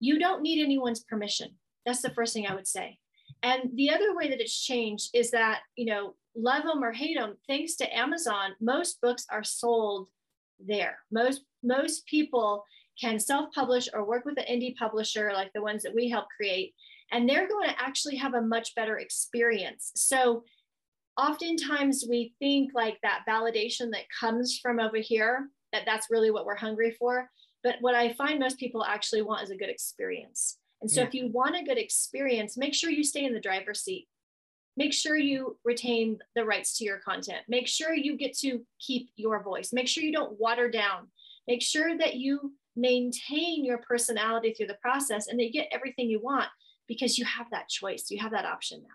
You 0.00 0.18
don't 0.18 0.42
need 0.42 0.62
anyone's 0.62 1.00
permission. 1.00 1.50
That's 1.84 2.02
the 2.02 2.10
first 2.10 2.32
thing 2.32 2.46
I 2.46 2.54
would 2.54 2.66
say. 2.66 2.98
And 3.42 3.70
the 3.74 3.90
other 3.90 4.16
way 4.16 4.30
that 4.30 4.40
it's 4.40 4.64
changed 4.64 5.10
is 5.14 5.30
that, 5.32 5.60
you 5.76 5.86
know, 5.86 6.14
love 6.34 6.64
them 6.64 6.82
or 6.82 6.92
hate 6.92 7.18
them, 7.18 7.36
thanks 7.46 7.76
to 7.76 7.96
Amazon, 7.96 8.52
most 8.60 9.00
books 9.00 9.26
are 9.30 9.44
sold 9.44 10.08
there. 10.58 10.98
Most 11.10 11.42
most 11.62 12.06
people 12.06 12.64
can 13.00 13.18
self-publish 13.18 13.88
or 13.92 14.06
work 14.06 14.24
with 14.24 14.38
an 14.38 14.44
indie 14.50 14.74
publisher 14.76 15.30
like 15.34 15.52
the 15.52 15.62
ones 15.62 15.82
that 15.82 15.94
we 15.94 16.08
help 16.08 16.26
create 16.34 16.72
and 17.12 17.28
they're 17.28 17.48
going 17.48 17.68
to 17.68 17.82
actually 17.82 18.16
have 18.16 18.34
a 18.34 18.40
much 18.40 18.74
better 18.74 18.98
experience. 18.98 19.92
So 19.94 20.44
oftentimes 21.16 22.04
we 22.08 22.34
think 22.38 22.72
like 22.74 22.98
that 23.02 23.24
validation 23.28 23.90
that 23.92 24.04
comes 24.18 24.58
from 24.60 24.80
over 24.80 24.98
here 24.98 25.48
that 25.72 25.82
that's 25.84 26.08
really 26.10 26.30
what 26.30 26.46
we're 26.46 26.56
hungry 26.56 26.94
for, 26.98 27.28
but 27.62 27.76
what 27.80 27.94
I 27.94 28.12
find 28.14 28.38
most 28.38 28.58
people 28.58 28.84
actually 28.84 29.22
want 29.22 29.42
is 29.42 29.50
a 29.50 29.56
good 29.56 29.68
experience. 29.68 30.58
And 30.80 30.90
so 30.90 31.00
yeah. 31.00 31.06
if 31.06 31.14
you 31.14 31.28
want 31.32 31.56
a 31.56 31.64
good 31.64 31.78
experience, 31.78 32.56
make 32.56 32.74
sure 32.74 32.90
you 32.90 33.02
stay 33.02 33.24
in 33.24 33.34
the 33.34 33.40
driver's 33.40 33.82
seat 33.82 34.06
make 34.76 34.92
sure 34.92 35.16
you 35.16 35.56
retain 35.64 36.18
the 36.34 36.44
rights 36.44 36.76
to 36.78 36.84
your 36.84 36.98
content. 36.98 37.40
Make 37.48 37.66
sure 37.66 37.94
you 37.94 38.16
get 38.16 38.36
to 38.38 38.60
keep 38.78 39.10
your 39.16 39.42
voice. 39.42 39.72
Make 39.72 39.88
sure 39.88 40.04
you 40.04 40.12
don't 40.12 40.38
water 40.38 40.70
down. 40.70 41.08
Make 41.48 41.62
sure 41.62 41.96
that 41.98 42.16
you 42.16 42.52
maintain 42.76 43.64
your 43.64 43.78
personality 43.78 44.52
through 44.52 44.66
the 44.66 44.74
process 44.74 45.28
and 45.28 45.38
that 45.38 45.44
you 45.44 45.52
get 45.52 45.68
everything 45.72 46.10
you 46.10 46.20
want 46.20 46.48
because 46.86 47.18
you 47.18 47.24
have 47.24 47.46
that 47.50 47.68
choice. 47.68 48.06
You 48.10 48.18
have 48.20 48.32
that 48.32 48.44
option 48.44 48.82
now. 48.82 48.94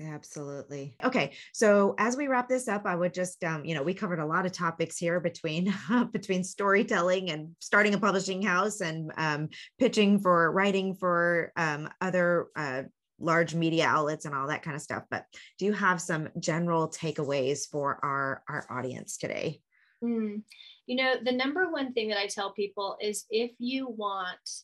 Absolutely. 0.00 0.96
Okay. 1.04 1.32
So 1.52 1.94
as 1.98 2.16
we 2.16 2.26
wrap 2.26 2.48
this 2.48 2.66
up, 2.66 2.86
I 2.86 2.96
would 2.96 3.12
just, 3.12 3.44
um, 3.44 3.64
you 3.64 3.74
know, 3.74 3.82
we 3.82 3.94
covered 3.94 4.18
a 4.18 4.26
lot 4.26 4.46
of 4.46 4.52
topics 4.52 4.96
here 4.96 5.20
between 5.20 5.72
between 6.12 6.42
storytelling 6.42 7.30
and 7.30 7.54
starting 7.60 7.94
a 7.94 7.98
publishing 7.98 8.42
house 8.42 8.80
and 8.80 9.12
um, 9.16 9.48
pitching 9.78 10.18
for 10.18 10.50
writing 10.50 10.94
for 10.94 11.52
um, 11.56 11.88
other 12.00 12.48
uh, 12.56 12.82
large 13.22 13.54
media 13.54 13.86
outlets 13.86 14.24
and 14.24 14.34
all 14.34 14.48
that 14.48 14.62
kind 14.62 14.74
of 14.74 14.82
stuff 14.82 15.04
but 15.10 15.26
do 15.58 15.64
you 15.64 15.72
have 15.72 16.00
some 16.00 16.28
general 16.38 16.88
takeaways 16.88 17.68
for 17.68 17.98
our 18.02 18.42
our 18.48 18.66
audience 18.70 19.16
today 19.16 19.60
mm. 20.02 20.42
you 20.86 20.96
know 20.96 21.14
the 21.22 21.32
number 21.32 21.70
one 21.70 21.92
thing 21.92 22.08
that 22.08 22.18
i 22.18 22.26
tell 22.26 22.52
people 22.52 22.96
is 23.00 23.24
if 23.30 23.52
you 23.58 23.88
want 23.88 24.62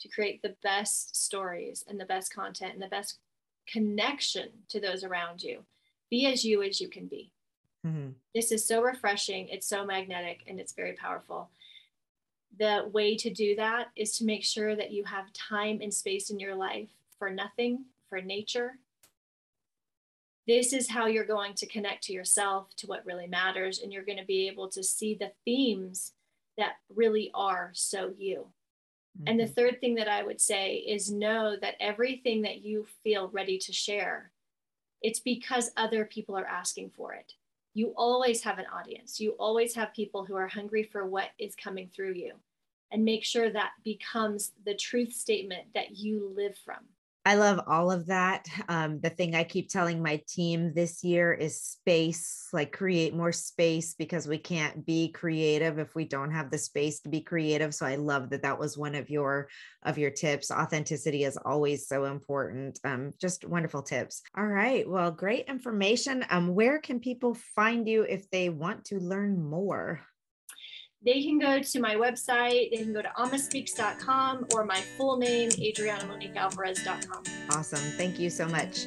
to 0.00 0.08
create 0.08 0.40
the 0.42 0.56
best 0.62 1.14
stories 1.14 1.84
and 1.86 2.00
the 2.00 2.06
best 2.06 2.34
content 2.34 2.72
and 2.72 2.82
the 2.82 2.88
best 2.88 3.18
connection 3.68 4.48
to 4.68 4.80
those 4.80 5.04
around 5.04 5.42
you 5.42 5.60
be 6.10 6.26
as 6.26 6.44
you 6.44 6.62
as 6.62 6.80
you 6.80 6.88
can 6.88 7.06
be 7.06 7.32
mm-hmm. 7.86 8.08
this 8.34 8.50
is 8.50 8.66
so 8.66 8.82
refreshing 8.82 9.46
it's 9.48 9.68
so 9.68 9.84
magnetic 9.84 10.42
and 10.46 10.58
it's 10.58 10.72
very 10.72 10.94
powerful 10.94 11.50
the 12.58 12.88
way 12.92 13.16
to 13.16 13.30
do 13.30 13.54
that 13.54 13.88
is 13.96 14.16
to 14.18 14.24
make 14.24 14.44
sure 14.44 14.74
that 14.74 14.90
you 14.90 15.04
have 15.04 15.32
time 15.32 15.80
and 15.80 15.94
space 15.94 16.30
in 16.30 16.40
your 16.40 16.54
life 16.54 16.88
for 17.20 17.30
nothing, 17.30 17.84
for 18.08 18.20
nature. 18.20 18.72
This 20.48 20.72
is 20.72 20.90
how 20.90 21.06
you're 21.06 21.24
going 21.24 21.54
to 21.54 21.66
connect 21.66 22.02
to 22.04 22.12
yourself, 22.12 22.74
to 22.78 22.88
what 22.88 23.06
really 23.06 23.28
matters, 23.28 23.78
and 23.78 23.92
you're 23.92 24.04
going 24.04 24.18
to 24.18 24.24
be 24.24 24.48
able 24.48 24.68
to 24.70 24.82
see 24.82 25.14
the 25.14 25.30
themes 25.44 26.14
that 26.58 26.72
really 26.92 27.30
are 27.34 27.70
so 27.74 28.12
you. 28.18 28.48
Mm-hmm. 29.16 29.28
And 29.28 29.38
the 29.38 29.44
mm-hmm. 29.44 29.52
third 29.52 29.80
thing 29.80 29.94
that 29.96 30.08
I 30.08 30.24
would 30.24 30.40
say 30.40 30.76
is 30.76 31.12
know 31.12 31.56
that 31.60 31.74
everything 31.78 32.42
that 32.42 32.62
you 32.62 32.86
feel 33.04 33.28
ready 33.28 33.58
to 33.58 33.72
share, 33.72 34.32
it's 35.02 35.20
because 35.20 35.70
other 35.76 36.04
people 36.04 36.36
are 36.36 36.46
asking 36.46 36.90
for 36.96 37.12
it. 37.14 37.34
You 37.74 37.92
always 37.96 38.42
have 38.42 38.58
an 38.58 38.66
audience. 38.74 39.20
You 39.20 39.32
always 39.32 39.74
have 39.74 39.94
people 39.94 40.24
who 40.24 40.34
are 40.34 40.48
hungry 40.48 40.82
for 40.82 41.06
what 41.06 41.28
is 41.38 41.54
coming 41.54 41.90
through 41.94 42.14
you. 42.14 42.32
And 42.90 43.04
make 43.04 43.24
sure 43.24 43.50
that 43.50 43.70
becomes 43.84 44.50
the 44.64 44.74
truth 44.74 45.12
statement 45.12 45.68
that 45.74 45.96
you 45.96 46.32
live 46.34 46.56
from. 46.64 46.78
I 47.26 47.34
love 47.34 47.60
all 47.66 47.92
of 47.92 48.06
that. 48.06 48.46
Um, 48.68 48.98
the 49.00 49.10
thing 49.10 49.34
I 49.34 49.44
keep 49.44 49.68
telling 49.68 50.02
my 50.02 50.22
team 50.26 50.72
this 50.74 51.04
year 51.04 51.34
is 51.34 51.60
space, 51.60 52.48
like 52.52 52.72
create 52.72 53.14
more 53.14 53.32
space 53.32 53.94
because 53.94 54.26
we 54.26 54.38
can't 54.38 54.86
be 54.86 55.12
creative 55.12 55.78
if 55.78 55.94
we 55.94 56.06
don't 56.06 56.30
have 56.30 56.50
the 56.50 56.56
space 56.56 57.00
to 57.00 57.10
be 57.10 57.20
creative. 57.20 57.74
So 57.74 57.84
I 57.84 57.96
love 57.96 58.30
that 58.30 58.42
that 58.42 58.58
was 58.58 58.78
one 58.78 58.94
of 58.94 59.10
your 59.10 59.48
of 59.82 59.98
your 59.98 60.10
tips. 60.10 60.50
Authenticity 60.50 61.24
is 61.24 61.36
always 61.36 61.86
so 61.86 62.06
important. 62.06 62.80
Um, 62.84 63.12
just 63.20 63.46
wonderful 63.46 63.82
tips. 63.82 64.22
All 64.36 64.46
right, 64.46 64.88
well, 64.88 65.10
great 65.10 65.46
information. 65.46 66.24
Um, 66.30 66.54
where 66.54 66.78
can 66.78 67.00
people 67.00 67.36
find 67.54 67.86
you 67.86 68.02
if 68.02 68.30
they 68.30 68.48
want 68.48 68.86
to 68.86 68.98
learn 68.98 69.42
more? 69.42 70.00
They 71.02 71.22
can 71.22 71.38
go 71.38 71.60
to 71.60 71.80
my 71.80 71.94
website. 71.94 72.70
They 72.70 72.78
can 72.78 72.92
go 72.92 73.02
to 73.02 73.10
amaspeaks.com 73.18 74.46
or 74.52 74.64
my 74.64 74.80
full 74.96 75.16
name, 75.16 75.50
adrianamoniquealvarez.com. 75.50 77.22
Awesome. 77.50 77.78
Thank 77.96 78.18
you 78.18 78.30
so 78.30 78.46
much. 78.46 78.86